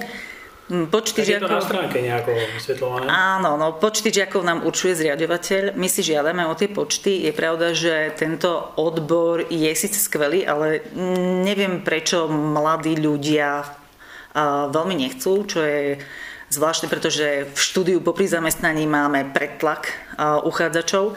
Hm, 0.68 0.92
počty 0.92 1.24
tak 1.24 1.28
žiakov... 1.32 1.48
je 1.48 1.48
to 1.48 1.56
na 1.56 1.64
stránke 1.64 1.96
nejako 2.04 2.30
vysvetľované? 2.60 3.04
Áno, 3.08 3.56
no, 3.56 3.72
počty 3.80 4.12
žiakov 4.12 4.44
nám 4.44 4.68
určuje 4.68 5.00
zriadovateľ. 5.00 5.72
My 5.80 5.88
si 5.88 6.04
žiadame 6.04 6.44
o 6.44 6.52
tie 6.52 6.68
počty. 6.68 7.24
Je 7.24 7.32
pravda, 7.32 7.72
že 7.72 8.12
tento 8.12 8.76
odbor 8.76 9.48
je 9.48 9.72
síce 9.72 9.96
skvelý, 9.96 10.44
ale 10.44 10.84
neviem 11.40 11.80
prečo 11.80 12.28
mladí 12.28 13.00
ľudia 13.00 13.64
veľmi 14.68 14.94
nechcú, 15.08 15.48
čo 15.48 15.64
je 15.64 15.98
zvláštne, 16.48 16.88
pretože 16.88 17.48
v 17.48 17.58
štúdiu 17.58 17.98
popri 18.00 18.28
zamestnaní 18.28 18.84
máme 18.84 19.32
predtlak 19.32 19.88
uchádzačov. 20.20 21.16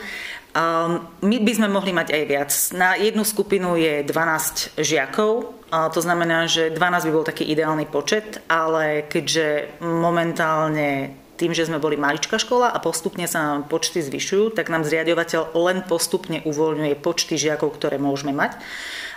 My 1.22 1.38
by 1.40 1.52
sme 1.56 1.72
mohli 1.72 1.96
mať 1.96 2.12
aj 2.12 2.24
viac. 2.28 2.52
Na 2.76 3.00
jednu 3.00 3.24
skupinu 3.24 3.80
je 3.80 4.04
12 4.04 4.76
žiakov, 4.76 5.56
to 5.72 6.00
znamená, 6.04 6.52
že 6.52 6.76
12 6.76 7.08
by 7.08 7.12
bol 7.16 7.24
taký 7.24 7.48
ideálny 7.48 7.88
počet, 7.88 8.44
ale 8.52 9.08
keďže 9.08 9.80
momentálne 9.80 11.16
tým, 11.40 11.56
že 11.56 11.66
sme 11.66 11.82
boli 11.82 11.98
maličká 11.98 12.38
škola 12.38 12.70
a 12.70 12.78
postupne 12.78 13.26
sa 13.26 13.42
nám 13.42 13.72
počty 13.72 14.04
zvyšujú, 14.04 14.54
tak 14.54 14.70
nám 14.70 14.86
zriadovateľ 14.86 15.58
len 15.58 15.82
postupne 15.88 16.44
uvoľňuje 16.46 17.00
počty 17.02 17.40
žiakov, 17.40 17.80
ktoré 17.80 17.98
môžeme 17.98 18.36
mať. 18.36 18.60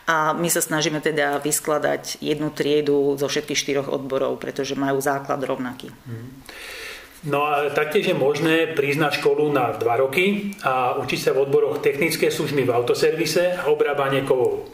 A 0.08 0.32
my 0.32 0.48
sa 0.48 0.64
snažíme 0.64 1.00
teda 1.04 1.42
vyskladať 1.42 2.22
jednu 2.24 2.48
triedu 2.54 3.16
zo 3.20 3.26
všetkých 3.28 3.60
štyroch 3.60 3.88
odborov, 3.92 4.40
pretože 4.40 4.72
majú 4.72 5.02
základ 5.02 5.42
rovnaký. 5.44 5.92
No 7.24 7.48
a 7.48 7.72
taktiež 7.72 8.12
je 8.12 8.16
možné 8.16 8.76
prísť 8.76 9.00
na 9.00 9.08
školu 9.08 9.48
na 9.48 9.72
2 9.72 9.80
roky 9.96 10.52
a 10.60 11.00
učiť 11.00 11.20
sa 11.20 11.30
v 11.32 11.48
odboroch 11.48 11.80
technické 11.80 12.28
služby 12.28 12.68
v 12.68 12.74
autoservise 12.76 13.56
a 13.56 13.72
obrábanie 13.72 14.28
kovov. 14.28 14.68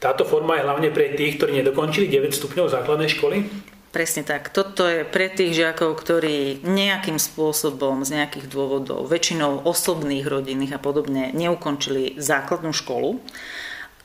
Táto 0.00 0.24
forma 0.24 0.56
je 0.56 0.64
hlavne 0.64 0.88
pre 0.88 1.12
tých, 1.12 1.36
ktorí 1.36 1.60
nedokončili 1.60 2.08
9 2.08 2.32
stupňov 2.32 2.72
základnej 2.72 3.12
školy? 3.12 3.44
Presne 3.92 4.24
tak. 4.24 4.48
Toto 4.48 4.88
je 4.88 5.04
pre 5.04 5.28
tých 5.28 5.60
žiakov, 5.60 5.98
ktorí 5.98 6.64
nejakým 6.64 7.20
spôsobom 7.20 8.06
z 8.06 8.22
nejakých 8.22 8.46
dôvodov, 8.48 9.04
väčšinou 9.10 9.66
osobných, 9.68 10.24
rodinných 10.24 10.78
a 10.78 10.80
podobne, 10.80 11.34
neukončili 11.36 12.16
základnú 12.16 12.72
školu 12.72 13.20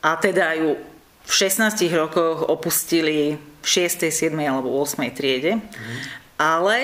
a 0.04 0.20
teda 0.20 0.58
ju 0.58 0.76
v 1.26 1.32
16 1.32 1.80
rokoch 1.96 2.44
opustili 2.44 3.40
v 3.40 3.68
6., 3.68 4.10
7. 4.10 4.36
alebo 4.42 4.74
8. 4.84 5.00
triede. 5.16 5.58
Mm. 5.58 5.98
Ale 6.36 6.76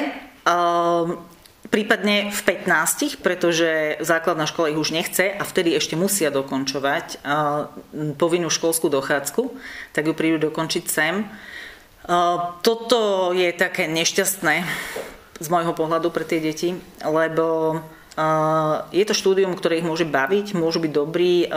prípadne 1.71 2.33
v 2.33 2.41
15, 2.43 3.21
pretože 3.23 4.01
základná 4.03 4.43
škola 4.49 4.73
ich 4.73 4.81
už 4.81 4.91
nechce 4.91 5.31
a 5.31 5.43
vtedy 5.45 5.77
ešte 5.77 5.95
musia 5.95 6.33
dokončovať 6.33 7.23
povinnú 8.19 8.49
školskú 8.51 8.91
dochádzku, 8.91 9.55
tak 9.95 10.09
ju 10.09 10.13
prídu 10.17 10.51
dokončiť 10.51 10.85
sem. 10.89 11.29
Toto 12.65 13.31
je 13.31 13.53
také 13.53 13.85
nešťastné 13.87 14.55
z 15.41 15.47
môjho 15.49 15.73
pohľadu 15.73 16.09
pre 16.09 16.25
tie 16.25 16.41
deti, 16.41 16.77
lebo 17.01 17.77
je 18.91 19.03
to 19.07 19.15
štúdium, 19.15 19.55
ktoré 19.55 19.79
ich 19.79 19.87
môže 19.87 20.03
baviť, 20.03 20.51
môžu 20.51 20.83
byť 20.83 20.91
dobrí. 20.91 21.47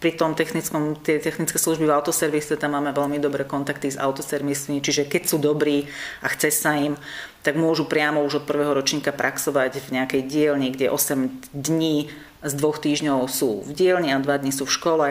Pri 0.00 0.10
tom 0.16 0.32
technickom, 0.32 0.96
tie 0.96 1.20
technické 1.20 1.60
služby 1.60 1.84
v 1.84 1.92
autoservise, 1.92 2.56
tam 2.56 2.72
máme 2.72 2.96
veľmi 2.96 3.20
dobré 3.20 3.44
kontakty 3.44 3.92
s 3.92 4.00
autoservismi, 4.00 4.80
čiže 4.80 5.04
keď 5.04 5.22
sú 5.28 5.36
dobrí 5.36 5.84
a 6.24 6.32
chce 6.32 6.48
sa 6.56 6.72
im, 6.80 6.96
tak 7.44 7.60
môžu 7.60 7.84
priamo 7.84 8.24
už 8.24 8.40
od 8.40 8.48
prvého 8.48 8.72
ročníka 8.72 9.12
praxovať 9.12 9.76
v 9.76 9.88
nejakej 10.00 10.22
dielni, 10.24 10.72
kde 10.72 10.88
8 10.88 11.52
dní 11.52 12.08
z 12.40 12.52
dvoch 12.56 12.80
týždňov 12.80 13.28
sú 13.28 13.60
v 13.68 13.72
dielni 13.76 14.16
a 14.16 14.24
2 14.24 14.24
dní 14.24 14.56
sú 14.56 14.64
v 14.64 14.72
škole. 14.72 15.06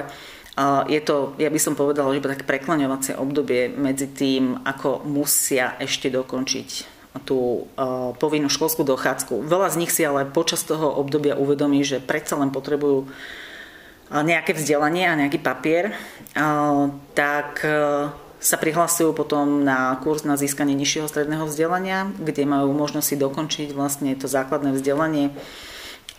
Je 0.89 1.01
to, 1.05 1.37
ja 1.37 1.53
by 1.53 1.59
som 1.61 1.77
povedala, 1.77 2.11
že 2.17 2.25
také 2.25 2.49
preklaňovacie 2.49 3.13
obdobie 3.13 3.69
medzi 3.69 4.09
tým, 4.09 4.65
ako 4.65 5.05
musia 5.05 5.77
ešte 5.77 6.09
dokončiť 6.09 6.98
tú 7.25 7.65
uh, 7.73 8.13
povinnú 8.21 8.53
školskú 8.53 8.85
dochádzku. 8.85 9.41
Veľa 9.45 9.73
z 9.73 9.79
nich 9.81 9.91
si 9.91 10.05
ale 10.05 10.29
počas 10.29 10.61
toho 10.61 10.93
obdobia 10.93 11.33
uvedomí, 11.33 11.81
že 11.81 11.97
predsa 11.97 12.37
len 12.37 12.53
potrebujú 12.53 13.09
uh, 13.09 14.21
nejaké 14.21 14.53
vzdelanie 14.53 15.09
a 15.09 15.19
nejaký 15.19 15.41
papier, 15.41 15.93
uh, 16.37 16.93
tak 17.17 17.65
sa 18.39 18.55
prihlasujú 18.55 19.11
potom 19.11 19.67
na 19.67 19.99
kurz 19.99 20.23
na 20.23 20.39
získanie 20.39 20.71
nižšieho 20.71 21.11
stredného 21.11 21.43
vzdelania, 21.43 22.07
kde 22.23 22.47
majú 22.47 22.71
možnosť 22.71 23.07
si 23.11 23.15
dokončiť 23.19 23.69
vlastne 23.75 24.15
to 24.15 24.31
základné 24.31 24.71
vzdelanie 24.79 25.35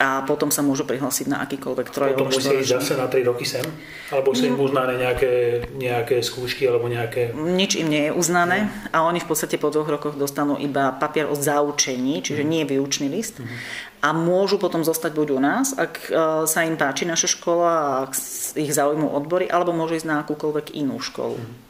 a 0.00 0.24
potom 0.24 0.48
sa 0.48 0.64
môžu 0.64 0.88
prihlásiť 0.88 1.28
na 1.28 1.44
akýkoľvek 1.44 1.92
trojročný. 1.92 2.24
Potom 2.24 2.32
musia 2.32 2.56
ísť 2.56 2.72
zase 2.80 2.92
na 2.96 3.04
3 3.04 3.20
roky 3.28 3.44
sem? 3.44 3.60
Alebo 4.08 4.32
sú 4.32 4.48
im 4.48 4.56
mm. 4.56 4.64
uznané 4.64 4.94
nejaké, 4.96 5.32
nejaké 5.76 6.24
skúšky 6.24 6.64
alebo 6.64 6.88
nejaké... 6.88 7.36
Nič 7.36 7.76
im 7.76 7.92
nie 7.92 8.08
je 8.08 8.12
uznané 8.16 8.64
no. 8.64 8.96
a 8.96 8.98
oni 9.04 9.20
v 9.20 9.28
podstate 9.28 9.60
po 9.60 9.68
dvoch 9.68 9.92
rokoch 9.92 10.16
dostanú 10.16 10.56
iba 10.56 10.96
papier 10.96 11.28
o 11.28 11.36
zaučení, 11.36 12.24
čiže 12.24 12.40
mm. 12.40 12.48
nie 12.48 12.64
výučný 12.64 13.12
list. 13.12 13.44
Mm. 13.44 13.52
A 14.00 14.16
môžu 14.16 14.56
potom 14.56 14.80
zostať 14.80 15.12
buď 15.12 15.28
u 15.36 15.40
nás, 15.44 15.76
ak 15.76 16.08
e, 16.08 16.48
sa 16.48 16.64
im 16.64 16.80
páči 16.80 17.04
naša 17.04 17.36
škola 17.36 18.08
ak 18.08 18.16
ich 18.56 18.72
zaujímu 18.72 19.04
odbory, 19.04 19.52
alebo 19.52 19.76
môžu 19.76 20.00
ísť 20.00 20.08
na 20.08 20.24
akúkoľvek 20.24 20.72
inú 20.80 20.96
školu. 20.96 21.36
Mm. 21.36 21.69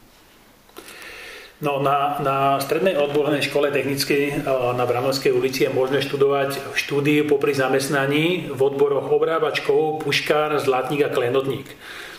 No, 1.61 1.77
na, 1.77 2.17
na 2.25 2.57
strednej 2.57 2.97
odbornej 2.97 3.45
škole 3.45 3.69
technickej 3.69 4.23
eh, 4.33 4.35
na 4.73 4.81
Vranovskej 4.81 5.29
ulici 5.29 5.69
je 5.69 5.69
možné 5.69 6.01
študovať 6.01 6.73
štúdiu 6.73 7.29
popri 7.29 7.53
zamestnaní 7.53 8.49
v 8.49 8.59
odboroch 8.59 9.05
obrábačkov, 9.13 10.01
puškár, 10.01 10.57
zlatník 10.57 11.05
a 11.05 11.13
klenotník. 11.13 11.69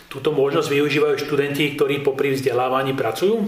Túto 0.07 0.31
možnosť 0.31 0.71
využívajú 0.71 1.15
študenti, 1.27 1.75
ktorí 1.75 2.07
popri 2.07 2.31
vzdelávaní 2.31 2.95
pracujú? 2.95 3.43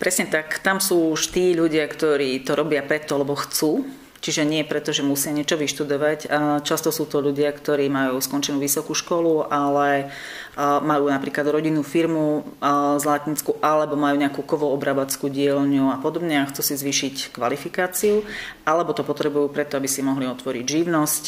Presne 0.00 0.28
tak. 0.32 0.64
Tam 0.64 0.80
sú 0.80 1.12
už 1.12 1.28
tí 1.28 1.52
ľudia, 1.52 1.84
ktorí 1.84 2.40
to 2.40 2.56
robia 2.56 2.80
preto, 2.80 3.20
lebo 3.20 3.36
chcú 3.36 3.84
Čiže 4.26 4.42
nie 4.42 4.66
preto, 4.66 4.90
že 4.90 5.06
musia 5.06 5.30
niečo 5.30 5.54
vyštudovať. 5.54 6.26
Často 6.66 6.90
sú 6.90 7.06
to 7.06 7.22
ľudia, 7.22 7.46
ktorí 7.54 7.86
majú 7.86 8.18
skončenú 8.18 8.58
vysokú 8.58 8.90
školu, 8.90 9.46
ale 9.46 10.10
majú 10.58 11.06
napríklad 11.06 11.46
rodinnú 11.46 11.86
firmu 11.86 12.42
zlatnickú 12.98 13.62
alebo 13.62 13.94
majú 13.94 14.18
nejakú 14.18 14.42
kovoobrabackú 14.42 15.30
dielňu 15.30 15.94
a 15.94 16.02
podobne 16.02 16.42
a 16.42 16.48
chcú 16.50 16.58
si 16.58 16.74
zvýšiť 16.74 17.38
kvalifikáciu, 17.38 18.26
alebo 18.66 18.90
to 18.90 19.06
potrebujú 19.06 19.46
preto, 19.46 19.78
aby 19.78 19.86
si 19.86 20.02
mohli 20.02 20.26
otvoriť 20.26 20.64
živnosť. 20.66 21.24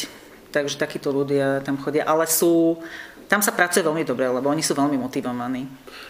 Takže 0.58 0.74
takíto 0.74 1.14
ľudia 1.14 1.62
tam 1.62 1.78
chodia, 1.78 2.02
ale 2.02 2.26
sú 2.26 2.82
tam 3.28 3.44
sa 3.44 3.52
pracuje 3.52 3.84
veľmi 3.84 4.08
dobre, 4.08 4.24
lebo 4.24 4.48
oni 4.48 4.64
sú 4.64 4.72
veľmi 4.72 4.96
motivovaní. 4.96 5.68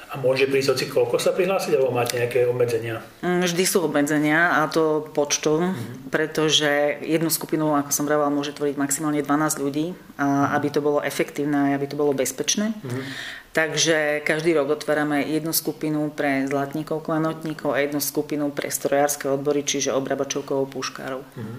A 0.08 0.16
môže 0.16 0.48
prísť 0.48 0.72
hoci 0.72 0.84
koľko 0.88 1.20
sa 1.20 1.36
prihlásiť, 1.36 1.76
alebo 1.76 1.92
máte 1.92 2.16
nejaké 2.16 2.48
obmedzenia? 2.48 3.02
Mm, 3.20 3.44
vždy 3.44 3.64
sú 3.68 3.84
obmedzenia 3.84 4.62
a 4.62 4.70
to 4.70 5.04
počtom, 5.12 5.74
mm-hmm. 5.74 6.08
pretože 6.14 6.96
jednu 7.04 7.28
skupinu, 7.28 7.76
ako 7.76 7.90
som 7.92 8.08
vravala, 8.08 8.32
môže 8.32 8.56
tvoriť 8.56 8.78
maximálne 8.80 9.20
12 9.20 9.60
ľudí, 9.60 9.92
a 10.16 10.24
mm-hmm. 10.24 10.56
aby 10.56 10.68
to 10.72 10.80
bolo 10.80 10.98
efektívne 11.04 11.58
a 11.58 11.76
aby 11.76 11.90
to 11.90 11.98
bolo 11.98 12.16
bezpečné. 12.16 12.72
Mm-hmm. 12.72 13.04
Takže 13.52 14.22
každý 14.22 14.54
rok 14.54 14.78
otvárame 14.78 15.26
jednu 15.26 15.50
skupinu 15.50 16.08
pre 16.14 16.46
zlatníkov, 16.46 17.02
klanotníkov 17.02 17.74
a 17.74 17.82
jednu 17.82 17.98
skupinu 17.98 18.54
pre 18.54 18.70
strojárske 18.70 19.26
odbory, 19.26 19.66
čiže 19.66 19.92
obrabačovkov, 19.92 20.70
puškárov. 20.70 21.20
Mm-hmm. 21.20 21.58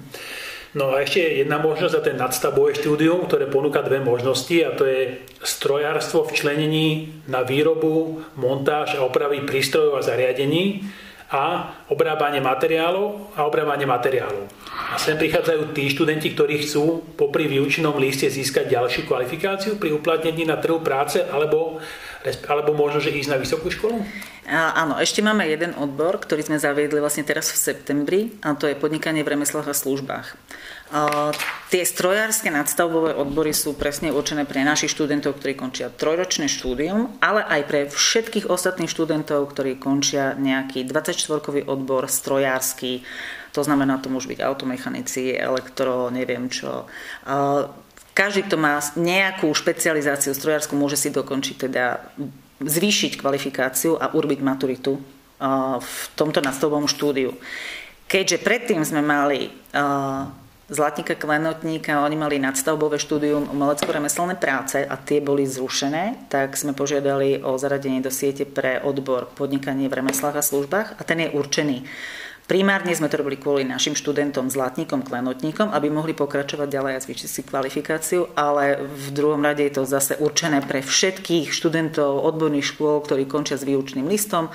No 0.78 0.94
a 0.94 1.02
ešte 1.02 1.42
jedna 1.42 1.58
možnosť 1.58 1.96
a 1.98 2.04
to 2.06 2.10
je 2.14 2.22
nadstavbové 2.22 2.72
štúdium, 2.78 3.26
ktoré 3.26 3.50
ponúka 3.50 3.82
dve 3.82 3.98
možnosti 4.06 4.54
a 4.62 4.78
to 4.78 4.86
je 4.86 5.18
strojárstvo 5.42 6.30
v 6.30 6.36
členení 6.38 6.88
na 7.26 7.42
výrobu, 7.42 8.22
montáž 8.38 8.94
a 8.94 9.02
opravy 9.02 9.42
prístrojov 9.42 9.98
a 9.98 10.06
zariadení 10.06 10.86
a 11.30 11.74
obrábanie 11.90 12.42
materiálov 12.42 13.34
a 13.38 13.50
obrábanie 13.50 13.90
materiálov. 13.90 14.46
A 14.94 14.98
sem 14.98 15.18
prichádzajú 15.18 15.74
tí 15.74 15.90
študenti, 15.90 16.34
ktorí 16.34 16.62
chcú 16.66 17.02
popri 17.18 17.50
výučnom 17.50 17.98
liste 17.98 18.30
získať 18.30 18.70
ďalšiu 18.70 19.10
kvalifikáciu 19.10 19.78
pri 19.78 19.94
uplatnení 19.94 20.46
na 20.46 20.62
trhu 20.62 20.82
práce 20.82 21.22
alebo, 21.22 21.82
alebo 22.46 22.78
možno, 22.78 23.02
že 23.02 23.14
ísť 23.14 23.30
na 23.30 23.42
vysokú 23.42 23.70
školu? 23.74 24.02
A, 24.50 24.82
áno, 24.82 24.98
ešte 24.98 25.22
máme 25.22 25.46
jeden 25.46 25.78
odbor, 25.78 26.18
ktorý 26.18 26.42
sme 26.42 26.58
zaviedli 26.58 26.98
vlastne 26.98 27.22
teraz 27.22 27.54
v 27.54 27.62
septembri 27.62 28.22
a 28.42 28.58
to 28.58 28.66
je 28.66 28.74
podnikanie 28.74 29.22
v 29.22 29.38
remeslách 29.38 29.70
a 29.70 29.78
službách. 29.78 30.28
A, 30.90 31.30
tie 31.70 31.86
strojárske 31.86 32.50
nadstavbové 32.50 33.14
odbory 33.14 33.54
sú 33.54 33.78
presne 33.78 34.10
určené 34.10 34.50
pre 34.50 34.66
našich 34.66 34.90
študentov, 34.90 35.38
ktorí 35.38 35.54
končia 35.54 35.94
trojročné 35.94 36.50
štúdium, 36.50 37.14
ale 37.22 37.46
aj 37.46 37.62
pre 37.70 37.80
všetkých 37.94 38.50
ostatných 38.50 38.90
študentov, 38.90 39.54
ktorí 39.54 39.78
končia 39.78 40.34
nejaký 40.34 40.82
24-kový 40.82 41.70
odbor 41.70 42.10
strojársky, 42.10 43.06
To 43.54 43.62
znamená, 43.66 43.98
to 43.98 44.14
môžu 44.14 44.30
byť 44.30 44.46
automechanici, 44.46 45.34
elektro, 45.34 46.14
neviem 46.14 46.50
čo. 46.54 46.86
Každý, 48.14 48.46
kto 48.46 48.58
má 48.62 48.78
nejakú 48.94 49.50
špecializáciu 49.50 50.38
strojárskú, 50.38 50.78
môže 50.78 50.98
si 51.00 51.10
dokončiť 51.10 51.56
teda 51.70 52.14
zvýšiť 52.60 53.20
kvalifikáciu 53.20 53.96
a 53.96 54.12
urobiť 54.12 54.40
maturitu 54.44 55.00
v 55.80 56.00
tomto 56.20 56.44
nastavbovom 56.44 56.92
štúdiu. 56.92 57.32
Keďže 58.12 58.44
predtým 58.44 58.84
sme 58.84 59.00
mali 59.00 59.48
Zlatníka 60.70 61.18
Klenotníka, 61.18 62.06
oni 62.06 62.14
mali 62.14 62.38
nadstavbové 62.38 63.02
štúdium 63.02 63.50
umelecko-remeselné 63.50 64.38
práce 64.38 64.78
a 64.86 64.96
tie 65.02 65.18
boli 65.18 65.50
zrušené, 65.50 66.30
tak 66.30 66.54
sme 66.54 66.78
požiadali 66.78 67.42
o 67.42 67.58
zaradenie 67.58 68.06
do 68.06 68.14
siete 68.14 68.46
pre 68.46 68.78
odbor 68.86 69.34
podnikanie 69.34 69.90
v 69.90 69.98
remeslách 69.98 70.38
a 70.38 70.46
službách 70.46 70.88
a 71.00 71.02
ten 71.02 71.26
je 71.26 71.34
určený. 71.34 71.78
Primárne 72.50 72.98
sme 72.98 73.06
to 73.14 73.22
robili 73.22 73.38
kvôli 73.38 73.62
našim 73.62 73.94
študentom, 73.94 74.50
zlatníkom, 74.50 75.06
klenotníkom, 75.06 75.70
aby 75.70 75.94
mohli 75.94 76.18
pokračovať 76.18 76.66
ďalej 76.66 76.94
a 76.98 77.04
zvýšiť 77.06 77.30
si 77.30 77.42
kvalifikáciu, 77.46 78.26
ale 78.34 78.82
v 78.90 79.14
druhom 79.14 79.38
rade 79.38 79.62
je 79.62 79.78
to 79.78 79.86
zase 79.86 80.18
určené 80.18 80.66
pre 80.66 80.82
všetkých 80.82 81.54
študentov 81.54 82.26
odborných 82.26 82.74
škôl, 82.74 83.06
ktorí 83.06 83.30
končia 83.30 83.54
s 83.54 83.70
výučným 83.70 84.10
listom 84.10 84.50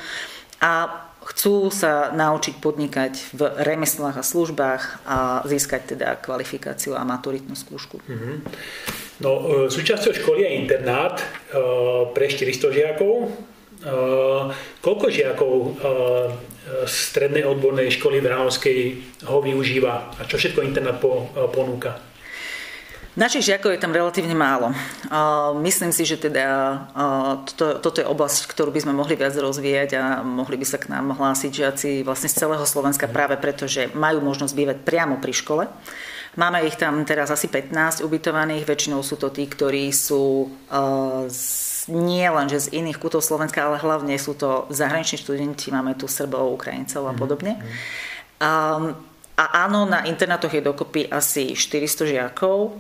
a 0.59 0.91
chcú 1.23 1.71
sa 1.71 2.11
naučiť 2.11 2.59
podnikať 2.59 3.13
v 3.31 3.41
remeslách 3.63 4.19
a 4.19 4.27
službách 4.27 4.83
a 5.07 5.19
získať 5.47 5.95
teda 5.95 6.19
kvalifikáciu 6.19 6.99
a 6.99 7.07
maturitnú 7.07 7.55
skúšku. 7.55 8.03
Mm-hmm. 8.03 8.35
No, 9.23 9.31
e, 9.39 9.71
súčasťou 9.71 10.13
školy 10.19 10.43
je 10.43 10.51
internát 10.59 11.23
e, 11.23 11.25
pre 12.11 12.27
400 12.27 12.75
žiakov. 12.75 13.31
E, 13.85 13.93
koľko 14.81 15.07
žiakov 15.13 15.53
strednej 16.89 17.45
odbornej 17.45 17.93
školy 17.93 18.25
v 18.25 18.31
Ránovskej 18.33 18.79
ho 19.29 19.39
využíva 19.45 20.17
a 20.17 20.23
čo 20.25 20.41
všetko 20.41 20.65
internát 20.65 20.97
ponúka? 21.53 22.01
Našich 23.15 23.47
žiakov 23.47 23.71
je 23.71 23.79
tam 23.79 23.95
relatívne 23.95 24.35
málo. 24.35 24.75
Myslím 25.63 25.95
si, 25.95 26.03
že 26.03 26.19
teda 26.19 26.47
toto, 27.47 27.79
toto 27.79 28.03
je 28.03 28.11
oblasť, 28.11 28.51
ktorú 28.51 28.75
by 28.75 28.83
sme 28.83 28.91
mohli 28.99 29.15
viac 29.15 29.39
rozvíjať 29.39 29.91
a 29.95 30.05
mohli 30.27 30.59
by 30.59 30.67
sa 30.67 30.83
k 30.83 30.91
nám 30.91 31.15
hlásiť 31.15 31.51
žiaci 31.55 31.91
vlastne 32.03 32.27
z 32.27 32.43
celého 32.43 32.67
Slovenska 32.67 33.07
práve 33.07 33.39
preto, 33.39 33.71
že 33.71 33.87
majú 33.95 34.19
možnosť 34.19 34.59
bývať 34.59 34.77
priamo 34.83 35.23
pri 35.23 35.31
škole. 35.31 35.65
Máme 36.35 36.67
ich 36.67 36.75
tam 36.75 37.07
teraz 37.07 37.31
asi 37.31 37.47
15 37.47 38.03
ubytovaných, 38.03 38.67
väčšinou 38.67 39.07
sú 39.07 39.15
to 39.15 39.31
tí, 39.31 39.47
ktorí 39.47 39.95
sú 39.95 40.51
nie 41.91 42.25
len 42.25 42.47
že 42.49 42.71
z 42.71 42.81
iných 42.81 43.01
kútov 43.01 43.21
Slovenska, 43.21 43.65
ale 43.65 43.81
hlavne 43.81 44.17
sú 44.17 44.33
to 44.33 44.69
zahraniční 44.73 45.21
študenti, 45.21 45.73
máme 45.75 45.97
tu 45.99 46.09
Srbov, 46.09 46.55
Ukrajincov 46.55 47.05
a 47.09 47.13
mhm, 47.13 47.19
podobne. 47.19 47.53
Um, 48.41 48.97
a 49.35 49.67
áno, 49.67 49.83
na 49.83 50.07
internátoch 50.07 50.55
je 50.55 50.63
dokopy 50.63 51.11
asi 51.11 51.59
400 51.59 52.07
žiakov 52.07 52.79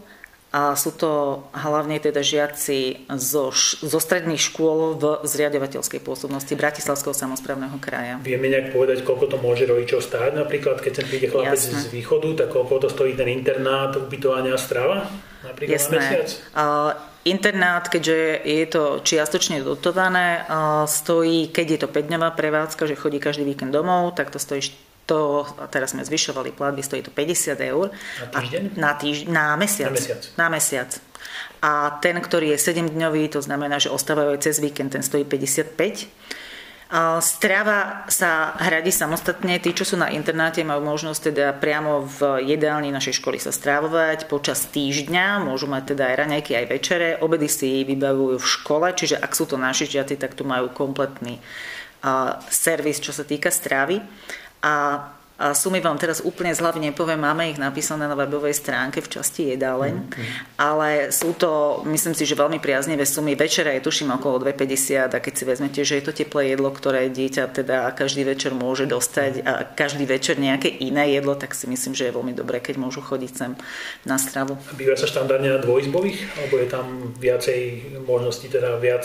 a 0.54 0.78
sú 0.78 0.94
to 0.94 1.42
hlavne 1.50 1.98
teda 1.98 2.22
žiaci 2.22 3.10
zo, 3.18 3.50
zo 3.82 3.98
stredných 3.98 4.38
škôl 4.38 4.94
v 4.94 5.18
zriadovateľskej 5.26 5.98
pôsobnosti 5.98 6.54
Bratislavského 6.54 7.10
samozprávneho 7.10 7.74
kraja. 7.82 8.22
Vieme 8.22 8.46
nejak 8.46 8.70
povedať, 8.70 9.02
koľko 9.02 9.34
to 9.34 9.36
môže 9.42 9.66
rodičov 9.66 9.98
stáť? 9.98 10.38
Napríklad, 10.38 10.78
keď 10.78 11.02
sem 11.02 11.06
príde 11.10 11.26
chlapec 11.26 11.58
Jasne. 11.58 11.82
z 11.82 11.90
východu, 11.90 12.46
tak 12.46 12.54
koľko 12.54 12.86
to 12.86 12.88
stojí 12.94 13.18
ten 13.18 13.34
internát, 13.34 13.98
ubytovania 13.98 14.54
a 14.54 14.60
strava? 14.62 15.10
Napríklad 15.42 15.74
Jasné. 15.74 15.90
na 15.90 15.98
mesiac? 15.98 16.28
Uh, 16.54 17.13
Internát, 17.24 17.88
keďže 17.88 18.44
je 18.44 18.66
to 18.68 19.00
čiastočne 19.00 19.64
dotované, 19.64 20.44
stojí, 20.84 21.48
keď 21.48 21.66
je 21.70 21.78
to 21.80 21.88
5-dňová 21.88 22.36
prevádzka, 22.36 22.84
že 22.84 23.00
chodí 23.00 23.16
každý 23.16 23.48
víkend 23.48 23.72
domov, 23.72 24.12
tak 24.12 24.28
to 24.28 24.36
stojí 24.36 24.60
to, 25.08 25.44
a 25.60 25.64
teraz 25.68 25.92
sme 25.92 26.04
zvyšovali 26.04 26.52
platby, 26.52 26.80
stojí 26.84 27.00
to 27.04 27.12
50 27.12 27.60
eur. 27.60 27.92
Na 27.92 28.40
týždeň? 28.40 28.62
na, 28.76 28.92
týž, 28.96 29.16
na 29.28 29.44
mesiac. 29.56 29.92
Na 29.92 29.96
mesiac. 29.96 30.22
Na 30.36 30.46
mesiac. 30.48 30.90
A 31.64 31.70
ten, 32.04 32.16
ktorý 32.20 32.52
je 32.56 32.58
7-dňový, 32.60 33.32
to 33.32 33.40
znamená, 33.40 33.80
že 33.80 33.88
ostávajú 33.88 34.36
aj 34.36 34.44
cez 34.44 34.60
víkend, 34.60 34.92
ten 34.92 35.00
stojí 35.00 35.24
55. 35.24 36.08
Strava 37.18 38.06
sa 38.06 38.54
hradí 38.54 38.94
samostatne. 38.94 39.58
Tí, 39.58 39.74
čo 39.74 39.82
sú 39.82 39.98
na 39.98 40.14
internáte, 40.14 40.62
majú 40.62 40.94
možnosť 40.94 41.34
teda 41.34 41.50
priamo 41.58 42.06
v 42.06 42.46
jedálni 42.46 42.94
našej 42.94 43.18
školy 43.18 43.42
sa 43.42 43.50
strávovať 43.50 44.30
počas 44.30 44.62
týždňa. 44.70 45.42
Môžu 45.42 45.66
mať 45.66 45.90
teda 45.98 46.14
aj 46.14 46.14
raňajky, 46.22 46.54
aj 46.54 46.66
večere. 46.70 47.08
Obedy 47.18 47.50
si 47.50 47.82
vybavujú 47.82 48.38
v 48.38 48.46
škole, 48.46 48.86
čiže 48.94 49.18
ak 49.18 49.34
sú 49.34 49.42
to 49.50 49.58
naši 49.58 49.90
žiaci, 49.90 50.14
tak 50.14 50.38
tu 50.38 50.46
majú 50.46 50.70
kompletný 50.70 51.42
servis, 52.46 53.02
čo 53.02 53.10
sa 53.10 53.26
týka 53.26 53.50
strávy. 53.50 53.98
A 54.62 55.02
a 55.34 55.50
sumy 55.50 55.82
vám 55.82 55.98
teraz 55.98 56.22
úplne 56.22 56.54
z 56.54 56.62
hlavy 56.62 56.78
nepoviem, 56.90 57.18
máme 57.18 57.50
ich 57.50 57.58
napísané 57.58 58.06
na 58.06 58.14
webovej 58.14 58.54
stránke 58.54 59.02
v 59.02 59.18
časti 59.18 59.50
jedáleň, 59.50 59.94
mm-hmm. 59.98 60.26
ale 60.62 61.10
sú 61.10 61.34
to, 61.34 61.82
myslím 61.90 62.14
si, 62.14 62.22
že 62.22 62.38
veľmi 62.38 62.62
priaznivé 62.62 63.02
sumy. 63.02 63.34
Večera 63.34 63.74
je 63.74 63.82
tuším 63.82 64.14
okolo 64.14 64.38
2,50 64.46 65.10
a 65.10 65.18
keď 65.18 65.32
si 65.34 65.44
vezmete, 65.44 65.80
že 65.82 65.98
je 65.98 66.04
to 66.06 66.14
teplé 66.14 66.54
jedlo, 66.54 66.70
ktoré 66.70 67.10
dieťa 67.10 67.50
teda 67.50 67.90
každý 67.98 68.22
večer 68.22 68.54
môže 68.54 68.86
dostať 68.86 69.42
a 69.42 69.66
každý 69.66 70.06
večer 70.06 70.38
nejaké 70.38 70.70
iné 70.70 71.18
jedlo, 71.18 71.34
tak 71.34 71.58
si 71.58 71.66
myslím, 71.66 71.98
že 71.98 72.08
je 72.08 72.16
veľmi 72.16 72.30
dobré, 72.30 72.62
keď 72.62 72.78
môžu 72.78 73.02
chodiť 73.02 73.32
sem 73.34 73.58
na 74.06 74.22
stravu. 74.22 74.54
Býva 74.78 74.94
sa 74.94 75.10
štandardne 75.10 75.50
na 75.50 75.58
dvojizbových, 75.58 76.18
alebo 76.38 76.54
je 76.62 76.68
tam 76.70 76.86
viacej 77.18 77.60
možností, 78.06 78.46
teda 78.46 78.78
viac 78.78 79.02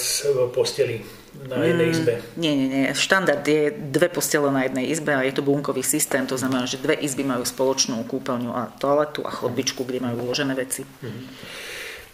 posteli? 0.53 1.18
Na 1.47 1.65
jednej 1.65 1.87
mm, 1.87 1.95
izbe? 1.95 2.13
Mm, 2.13 2.23
nie, 2.37 2.53
nie, 2.55 2.67
nie. 2.67 2.83
Štandard 2.93 3.43
je 3.45 3.71
dve 3.71 4.09
postele 4.09 4.49
na 4.51 4.65
jednej 4.65 4.89
izbe 4.89 5.15
a 5.15 5.21
je 5.23 5.33
to 5.33 5.45
bunkový 5.45 5.85
systém, 5.85 6.27
to 6.27 6.37
znamená, 6.37 6.65
že 6.65 6.81
dve 6.81 6.97
izby 6.97 7.23
majú 7.25 7.45
spoločnú 7.45 8.01
kúpeľňu 8.09 8.51
a 8.51 8.73
toaletu 8.77 9.23
a 9.23 9.31
chodbičku, 9.31 9.85
kde 9.85 10.03
majú 10.03 10.29
uložené 10.29 10.57
veci. 10.57 10.83
Mm. 10.83 11.23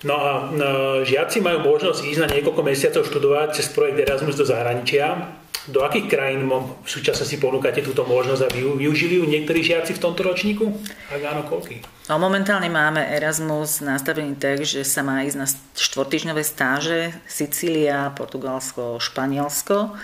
No 0.06 0.16
a 0.22 0.32
no, 0.54 1.02
žiaci 1.02 1.42
majú 1.42 1.66
možnosť 1.66 2.06
ísť 2.06 2.22
na 2.22 2.30
niekoľko 2.30 2.62
mesiacov 2.62 3.10
študovať 3.10 3.58
cez 3.58 3.72
projekt 3.74 4.06
Erasmus 4.06 4.38
do 4.38 4.46
zahraničia. 4.46 5.34
Do 5.66 5.82
akých 5.82 6.06
krajín 6.14 6.46
v 6.46 6.86
súčasnosti 6.86 7.34
ponúkate 7.42 7.82
túto 7.82 8.06
možnosť 8.06 8.42
a 8.46 8.54
využili 8.54 9.18
ju 9.18 9.26
niektorí 9.26 9.66
žiaci 9.66 9.98
v 9.98 10.02
tomto 10.02 10.22
ročníku? 10.22 10.70
Ak 11.10 11.22
áno, 11.26 11.42
koľky? 11.42 11.82
No, 12.06 12.22
momentálne 12.22 12.70
máme 12.70 13.02
Erasmus 13.02 13.82
nastavený 13.82 14.38
tak, 14.38 14.62
že 14.62 14.86
sa 14.86 15.02
má 15.02 15.26
ísť 15.26 15.38
na 15.42 15.50
štvortýžňové 15.74 16.46
stáže 16.46 17.18
Sicília, 17.26 18.14
Portugalsko, 18.14 19.02
Španielsko 19.02 19.98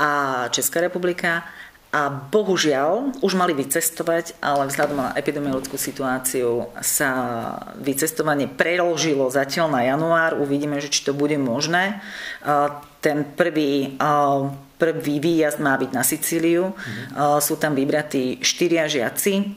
a 0.00 0.10
Česká 0.48 0.80
republika 0.80 1.44
a 1.92 2.08
bohužiaľ 2.08 3.20
už 3.20 3.36
mali 3.36 3.52
vycestovať, 3.52 4.40
ale 4.40 4.68
vzhľadom 4.68 4.96
na 4.96 5.12
epidemiologickú 5.16 5.76
situáciu 5.80 6.72
sa 6.80 7.10
vycestovanie 7.80 8.48
preložilo 8.48 9.28
zatiaľ 9.28 9.76
na 9.76 9.84
január. 9.84 10.40
Uvidíme, 10.40 10.80
že 10.80 10.88
či 10.88 11.04
to 11.04 11.12
bude 11.16 11.36
možné. 11.40 12.00
Ten 13.00 13.28
prvý, 13.36 13.96
prvý 14.76 15.20
výjazd 15.20 15.58
má 15.60 15.76
byť 15.76 15.90
na 15.92 16.02
Sicíliu. 16.04 16.72
Mhm. 16.72 17.40
Sú 17.40 17.56
tam 17.56 17.72
vybratí 17.76 18.40
štyria 18.44 18.88
žiaci. 18.88 19.56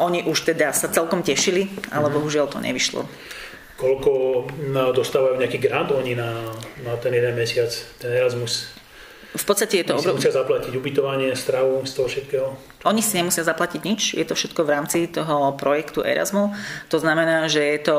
Oni 0.00 0.20
už 0.28 0.52
teda 0.52 0.76
sa 0.76 0.92
celkom 0.92 1.24
tešili, 1.24 1.68
ale 1.92 2.08
mhm. 2.08 2.14
bohužiaľ 2.20 2.46
to 2.52 2.58
nevyšlo. 2.60 3.04
Koľko 3.76 4.48
dostávajú 4.96 5.36
nejaký 5.36 5.60
grant 5.60 5.92
oni 5.92 6.16
na, 6.16 6.48
na 6.80 6.96
ten 6.96 7.12
jeden 7.12 7.36
mesiac, 7.36 7.68
ten 8.00 8.08
Erasmus? 8.08 8.72
V 9.36 9.44
podstate 9.44 9.84
je 9.84 9.92
to... 9.92 10.00
Si 10.00 10.08
musia 10.08 10.32
zaplatiť 10.32 10.72
ubytovanie, 10.72 11.36
stravu 11.36 11.84
z 11.84 11.92
toho 11.92 12.08
všetkého? 12.08 12.48
Oni 12.88 13.04
si 13.04 13.20
nemusia 13.20 13.44
zaplatiť 13.44 13.80
nič, 13.84 14.00
je 14.16 14.24
to 14.24 14.32
všetko 14.32 14.64
v 14.64 14.72
rámci 14.72 14.98
toho 15.12 15.52
projektu 15.60 16.00
Erasmu. 16.00 16.56
To 16.88 16.96
znamená, 16.96 17.44
že 17.52 17.60
je 17.76 17.80
to 17.84 17.96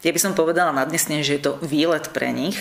ja 0.00 0.10
by 0.16 0.20
som 0.20 0.32
povedala 0.32 0.72
nadnesne, 0.72 1.20
že 1.20 1.36
je 1.36 1.44
to 1.44 1.60
výlet 1.60 2.08
pre 2.16 2.32
nich. 2.32 2.56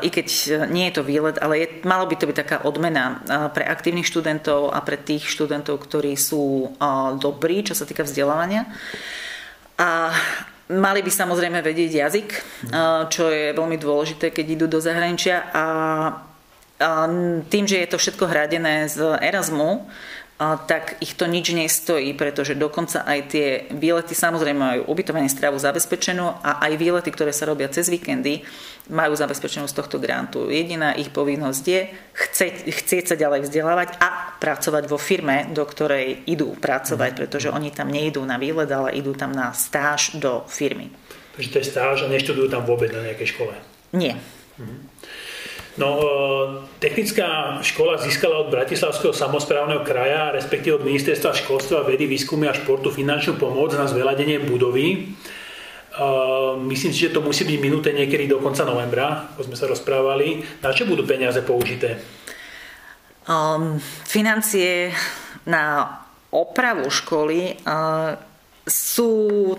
I 0.00 0.08
keď 0.08 0.28
nie 0.72 0.88
je 0.88 0.96
to 0.96 1.02
výlet, 1.04 1.36
ale 1.36 1.60
je, 1.60 1.66
malo 1.84 2.08
by 2.08 2.16
to 2.16 2.24
byť 2.24 2.36
taká 2.40 2.56
odmena 2.64 3.20
pre 3.52 3.68
aktívnych 3.68 4.08
študentov 4.08 4.72
a 4.72 4.80
pre 4.80 4.96
tých 4.96 5.28
študentov, 5.28 5.84
ktorí 5.84 6.16
sú 6.16 6.72
dobrí, 7.20 7.68
čo 7.68 7.76
sa 7.76 7.84
týka 7.84 8.08
vzdelávania. 8.08 8.64
A 9.76 10.14
Mali 10.64 11.04
by 11.04 11.12
samozrejme 11.12 11.60
vedieť 11.60 11.92
jazyk, 11.92 12.28
čo 13.12 13.28
je 13.28 13.52
veľmi 13.52 13.76
dôležité, 13.76 14.32
keď 14.32 14.46
idú 14.56 14.64
do 14.64 14.80
zahraničia 14.80 15.52
a 15.52 15.64
tým, 17.52 17.68
že 17.68 17.84
je 17.84 17.88
to 17.92 18.00
všetko 18.00 18.24
hradené 18.24 18.88
z 18.88 19.20
Erasmu, 19.20 19.84
tak 20.66 20.98
ich 20.98 21.14
to 21.14 21.30
nič 21.30 21.54
nestojí, 21.54 22.10
pretože 22.18 22.58
dokonca 22.58 23.06
aj 23.06 23.20
tie 23.30 23.48
výlety 23.70 24.18
samozrejme 24.18 24.58
majú 24.58 24.82
ubytovanie 24.90 25.30
stravu 25.30 25.56
zabezpečenú 25.62 26.42
a 26.42 26.58
aj 26.64 26.72
výlety, 26.74 27.10
ktoré 27.14 27.30
sa 27.30 27.46
robia 27.46 27.70
cez 27.70 27.86
víkendy, 27.86 28.42
majú 28.90 29.16
zabezpečenú 29.16 29.64
z 29.70 29.76
tohto 29.78 29.96
grantu. 29.96 30.50
Jediná 30.52 30.92
ich 30.92 31.08
povinnosť 31.08 31.64
je 31.64 31.80
chcieť, 32.12 32.54
chcieť 32.68 33.04
sa 33.10 33.16
ďalej 33.16 33.48
vzdelávať 33.48 33.88
a 34.02 34.08
pracovať 34.42 34.84
vo 34.90 34.98
firme, 35.00 35.48
do 35.54 35.64
ktorej 35.64 36.26
idú 36.28 36.52
pracovať, 36.58 37.10
mhm. 37.14 37.18
pretože 37.18 37.48
oni 37.48 37.70
tam 37.72 37.88
nejdú 37.88 38.20
na 38.26 38.36
výlet, 38.36 38.68
ale 38.68 38.98
idú 38.98 39.16
tam 39.16 39.32
na 39.32 39.54
stáž 39.56 40.18
do 40.20 40.44
firmy. 40.50 40.92
Takže 41.34 41.50
to 41.50 41.58
je 41.62 41.66
stáž 41.66 41.96
a 42.04 42.12
neštudujú 42.12 42.46
tam 42.46 42.62
vôbec 42.62 42.94
na 42.94 43.02
nejakej 43.06 43.34
škole? 43.34 43.54
Nie. 43.94 44.18
Mhm. 44.60 44.76
No, 45.74 45.98
e, 45.98 46.06
technická 46.78 47.58
škola 47.58 47.98
získala 47.98 48.46
od 48.46 48.54
Bratislavského 48.54 49.10
samozprávneho 49.10 49.82
kraja, 49.82 50.30
respektíve 50.30 50.78
od 50.78 50.86
Ministerstva 50.86 51.34
školstva, 51.34 51.82
vedy, 51.82 52.06
výskumy 52.06 52.46
a 52.46 52.54
športu 52.54 52.94
finančnú 52.94 53.34
pomoc 53.42 53.74
na 53.74 53.90
zveladenie 53.90 54.38
budovy. 54.46 55.18
Uh, 55.94 56.58
myslím 56.74 56.90
si, 56.90 57.06
že 57.06 57.14
to 57.14 57.22
musí 57.22 57.46
byť 57.46 57.58
minuté 57.62 57.94
niekedy 57.94 58.26
do 58.26 58.42
konca 58.42 58.66
novembra, 58.66 59.30
ako 59.30 59.46
sme 59.46 59.54
sa 59.54 59.70
rozprávali. 59.70 60.42
Na 60.58 60.74
čo 60.74 60.90
budú 60.90 61.06
peniaze 61.06 61.38
použité? 61.46 62.02
Um, 63.30 63.78
financie 64.02 64.90
na 65.46 65.86
opravu 66.34 66.90
školy 66.90 67.62
uh, 67.62 68.18
sú 68.66 69.54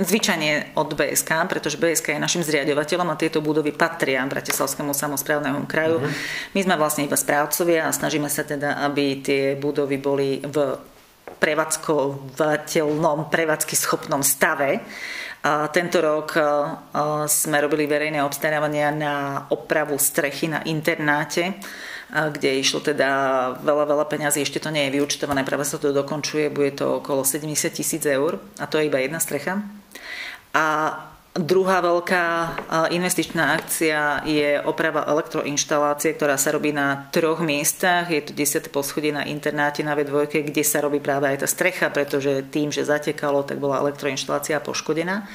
zvyčajne 0.00 0.72
od 0.80 0.96
BSK, 0.96 1.44
pretože 1.44 1.76
BSK 1.76 2.16
je 2.16 2.24
našim 2.24 2.42
zriadovateľom 2.42 3.12
a 3.12 3.20
tieto 3.20 3.44
budovy 3.44 3.76
patria 3.76 4.24
Bratislavskému 4.24 4.96
samozprávnemu 4.96 5.68
kraju. 5.68 6.00
Uh-huh. 6.00 6.12
My 6.56 6.60
sme 6.64 6.74
vlastne 6.80 7.04
iba 7.04 7.20
správcovia 7.20 7.86
a 7.86 7.92
snažíme 7.92 8.32
sa 8.32 8.42
teda, 8.42 8.80
aby 8.88 9.20
tie 9.20 9.54
budovy 9.60 10.00
boli 10.00 10.40
v 10.40 10.56
prevádzkovateľnom, 11.40 13.32
prevádzky 13.32 13.74
schopnom 13.76 14.20
stave. 14.20 14.82
Tento 15.72 15.98
rok 16.04 16.36
sme 17.24 17.56
robili 17.64 17.88
verejné 17.88 18.20
obstarávania 18.20 18.92
na 18.92 19.14
opravu 19.48 19.96
strechy 19.96 20.52
na 20.52 20.60
internáte 20.68 21.56
kde 22.10 22.60
išlo 22.60 22.82
teda 22.82 23.08
veľa, 23.62 23.84
veľa 23.86 24.06
peňazí, 24.10 24.42
ešte 24.42 24.58
to 24.58 24.74
nie 24.74 24.90
je 24.90 24.98
vyučtované, 24.98 25.46
práve 25.46 25.62
sa 25.62 25.78
to 25.78 25.94
dokončuje, 25.94 26.50
bude 26.50 26.74
to 26.74 26.98
okolo 26.98 27.22
70 27.22 27.70
tisíc 27.70 28.02
eur 28.02 28.42
a 28.58 28.66
to 28.66 28.82
je 28.82 28.90
iba 28.90 28.98
jedna 28.98 29.22
strecha. 29.22 29.62
A 30.54 30.66
Druhá 31.30 31.78
veľká 31.78 32.26
investičná 32.90 33.54
akcia 33.54 34.26
je 34.26 34.58
oprava 34.66 35.06
elektroinštalácie, 35.06 36.18
ktorá 36.18 36.34
sa 36.34 36.50
robí 36.50 36.74
na 36.74 37.06
troch 37.14 37.38
miestach. 37.38 38.10
Je 38.10 38.18
to 38.18 38.34
10. 38.34 38.66
poschodie 38.74 39.14
na 39.14 39.22
internáte 39.22 39.86
na 39.86 39.94
V2, 39.94 40.26
kde 40.26 40.66
sa 40.66 40.82
robí 40.82 40.98
práve 40.98 41.30
aj 41.30 41.46
tá 41.46 41.48
strecha, 41.48 41.86
pretože 41.94 42.42
tým, 42.50 42.74
že 42.74 42.82
zatekalo, 42.82 43.46
tak 43.46 43.62
bola 43.62 43.78
elektroinštalácia 43.78 44.58
poškodená. 44.58 45.30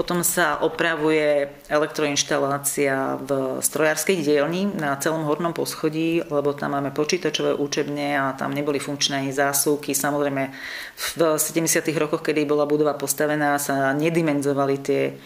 Potom 0.00 0.24
sa 0.24 0.56
opravuje 0.64 1.52
elektroinštalácia 1.68 3.20
v 3.20 3.60
strojárskej 3.60 4.24
dielni 4.24 4.64
na 4.64 4.96
celom 4.96 5.28
hornom 5.28 5.52
poschodí, 5.52 6.24
lebo 6.24 6.56
tam 6.56 6.72
máme 6.72 6.88
počítačové 6.88 7.52
učebne 7.52 8.16
a 8.16 8.32
tam 8.32 8.56
neboli 8.56 8.80
funkčné 8.80 9.20
ani 9.20 9.28
zásuvky. 9.36 9.92
Samozrejme 9.92 10.56
v 10.96 11.20
70. 11.36 11.84
rokoch, 12.00 12.24
kedy 12.24 12.48
bola 12.48 12.64
budova 12.64 12.96
postavená, 12.96 13.60
sa 13.60 13.92
nedimenzovali 13.92 14.80
tie 14.80 15.20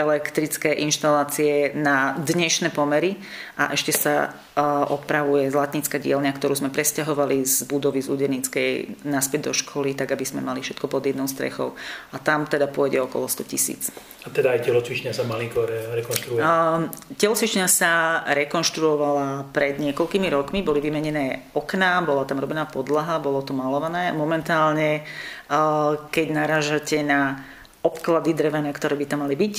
elektrické 0.00 0.72
inštalácie 0.80 1.76
na 1.76 2.16
dnešné 2.16 2.72
pomery 2.72 3.20
a 3.60 3.76
ešte 3.76 3.92
sa 3.92 4.32
opravuje 4.88 5.48
zlatnícka 5.52 6.00
dielňa, 6.00 6.32
ktorú 6.36 6.56
sme 6.56 6.72
presťahovali 6.72 7.44
z 7.44 7.68
budovy 7.68 8.00
z 8.00 8.08
Udenickej 8.12 8.70
naspäť 9.08 9.48
do 9.48 9.52
školy, 9.56 9.92
tak 9.96 10.12
aby 10.16 10.24
sme 10.24 10.40
mali 10.40 10.64
všetko 10.64 10.88
pod 10.88 11.04
jednou 11.04 11.28
strechou. 11.28 11.76
A 12.12 12.20
tam 12.20 12.44
teda 12.48 12.68
pôjde 12.68 13.00
okolo 13.00 13.28
100 13.28 13.44
tisíc. 13.48 13.92
A 14.24 14.28
teda 14.28 14.52
aj 14.52 14.68
telocvičňa 14.68 15.12
sa 15.16 15.24
malinko 15.24 15.64
rekonštruuje? 15.96 16.40
Telocvičňa 17.16 17.66
sa 17.68 18.20
rekonštruovala 18.28 19.48
pred 19.48 19.80
niekoľkými 19.80 20.28
rokmi, 20.28 20.60
boli 20.60 20.84
vymenené 20.84 21.52
okná, 21.56 22.04
bola 22.04 22.28
tam 22.28 22.40
robená 22.40 22.68
podlaha, 22.68 23.16
bolo 23.16 23.40
to 23.40 23.56
malované. 23.56 24.12
Momentálne, 24.12 25.08
keď 26.12 26.26
naražate 26.32 27.00
na 27.00 27.40
obklady 27.80 28.36
drevené, 28.36 28.76
ktoré 28.76 28.92
by 28.92 29.06
tam 29.08 29.24
mali 29.24 29.32
byť, 29.40 29.54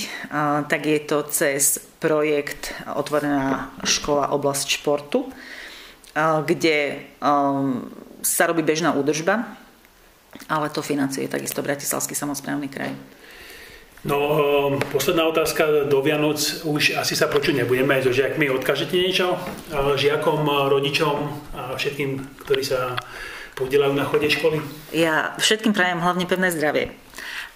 tak 0.69 0.81
je 0.85 0.99
to 1.01 1.25
cez 1.25 1.81
projekt 1.97 2.69
Otvorená 2.85 3.73
škola 3.81 4.29
oblasť 4.29 4.77
športu, 4.77 5.25
kde 6.45 7.01
um, 7.17 7.87
sa 8.21 8.45
robí 8.45 8.61
bežná 8.61 8.93
údržba, 8.93 9.57
ale 10.51 10.69
to 10.69 10.85
financuje 10.85 11.25
takisto 11.25 11.65
Bratislavský 11.65 12.13
samozprávny 12.13 12.67
kraj. 12.69 12.93
No, 14.05 14.17
um, 14.17 14.81
posledná 14.91 15.25
otázka 15.25 15.89
do 15.89 16.01
Vianoc. 16.01 16.61
Už 16.65 16.97
asi 16.97 17.13
sa 17.17 17.25
počuť 17.25 17.63
nebudeme 17.63 17.97
aj 17.97 18.05
so 18.05 18.11
žiakmi. 18.13 18.49
Odkážete 18.49 18.97
niečo 18.97 19.37
žiakom, 19.97 20.45
rodičom 20.45 21.17
a 21.57 21.61
všetkým, 21.77 22.41
ktorí 22.45 22.65
sa 22.65 22.97
podielajú 23.57 23.93
na 23.93 24.05
chode 24.05 24.29
školy? 24.29 24.57
Ja 24.93 25.37
všetkým 25.37 25.73
prajem 25.73 26.01
hlavne 26.01 26.25
pevné 26.25 26.49
zdravie 26.49 26.91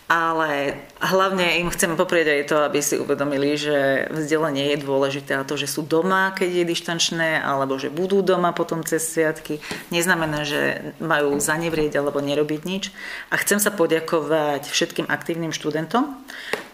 ale 0.05 0.77
hlavne 1.01 1.57
im 1.65 1.73
chceme 1.73 1.97
poprieť 1.97 2.27
aj 2.29 2.41
to, 2.45 2.57
aby 2.61 2.77
si 2.77 3.01
uvedomili, 3.01 3.57
že 3.57 4.05
vzdelanie 4.13 4.73
je 4.73 4.85
dôležité 4.85 5.33
a 5.33 5.47
to, 5.47 5.57
že 5.57 5.65
sú 5.65 5.81
doma, 5.81 6.29
keď 6.37 6.61
je 6.61 6.69
dištančné, 6.69 7.41
alebo 7.41 7.81
že 7.81 7.89
budú 7.89 8.21
doma 8.21 8.53
potom 8.53 8.85
cez 8.85 9.01
sviatky, 9.01 9.57
neznamená, 9.89 10.45
že 10.45 10.93
majú 11.01 11.41
zanevrieť 11.41 11.97
alebo 11.97 12.21
nerobiť 12.21 12.61
nič. 12.69 12.93
A 13.33 13.41
chcem 13.41 13.57
sa 13.57 13.73
poďakovať 13.73 14.69
všetkým 14.69 15.09
aktívnym 15.09 15.49
študentom 15.49 16.21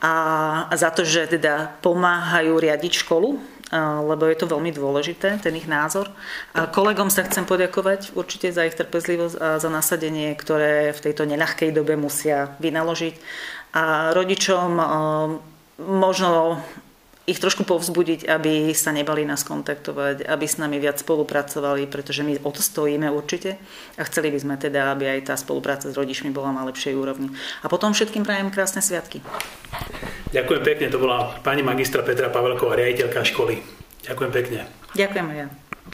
a 0.04 0.14
za 0.76 0.92
to, 0.92 1.08
že 1.08 1.32
teda 1.32 1.80
pomáhajú 1.80 2.60
riadiť 2.60 3.08
školu 3.08 3.40
lebo 3.80 4.28
je 4.28 4.36
to 4.36 4.52
veľmi 4.52 4.76
dôležité, 4.76 5.40
ten 5.40 5.56
ich 5.56 5.68
názor. 5.68 6.12
A 6.52 6.68
kolegom 6.68 7.08
sa 7.08 7.24
chcem 7.24 7.48
poďakovať 7.48 8.12
určite 8.20 8.52
za 8.52 8.68
ich 8.68 8.76
trpezlivosť 8.76 9.36
a 9.40 9.48
za 9.64 9.70
nasadenie, 9.72 10.36
ktoré 10.36 10.92
v 10.92 11.04
tejto 11.08 11.24
neľahkej 11.24 11.72
dobe 11.72 11.96
musia 11.96 12.60
vynaložiť. 12.60 13.16
A 13.72 14.12
rodičom 14.12 14.70
možno 15.80 16.60
ich 17.32 17.40
trošku 17.40 17.64
povzbudiť, 17.64 18.28
aby 18.28 18.76
sa 18.76 18.92
nebali 18.92 19.24
nás 19.24 19.48
kontaktovať, 19.48 20.28
aby 20.28 20.46
s 20.46 20.60
nami 20.60 20.78
viac 20.78 21.00
spolupracovali, 21.00 21.88
pretože 21.88 22.28
my 22.28 22.44
o 22.44 22.52
to 22.52 22.60
stojíme 22.60 23.08
určite 23.08 23.56
a 23.96 24.02
chceli 24.04 24.30
by 24.36 24.40
sme 24.44 24.56
teda, 24.60 24.92
aby 24.92 25.08
aj 25.18 25.32
tá 25.32 25.36
spolupráca 25.40 25.88
s 25.88 25.96
rodičmi 25.96 26.30
bola 26.30 26.52
na 26.52 26.68
lepšej 26.68 26.94
úrovni. 26.94 27.32
A 27.64 27.72
potom 27.72 27.96
všetkým 27.96 28.28
prajem 28.28 28.52
krásne 28.52 28.84
sviatky. 28.84 29.24
Ďakujem 30.36 30.62
pekne, 30.64 30.86
to 30.92 31.00
bola 31.00 31.40
pani 31.40 31.64
magistra 31.64 32.04
Petra 32.04 32.28
Pavelková, 32.28 32.76
riaditeľka 32.76 33.24
školy. 33.24 33.64
Ďakujem 34.04 34.32
pekne. 34.32 34.60
Ďakujem 34.92 35.28
aj 35.32 35.38
ja. 35.48 35.71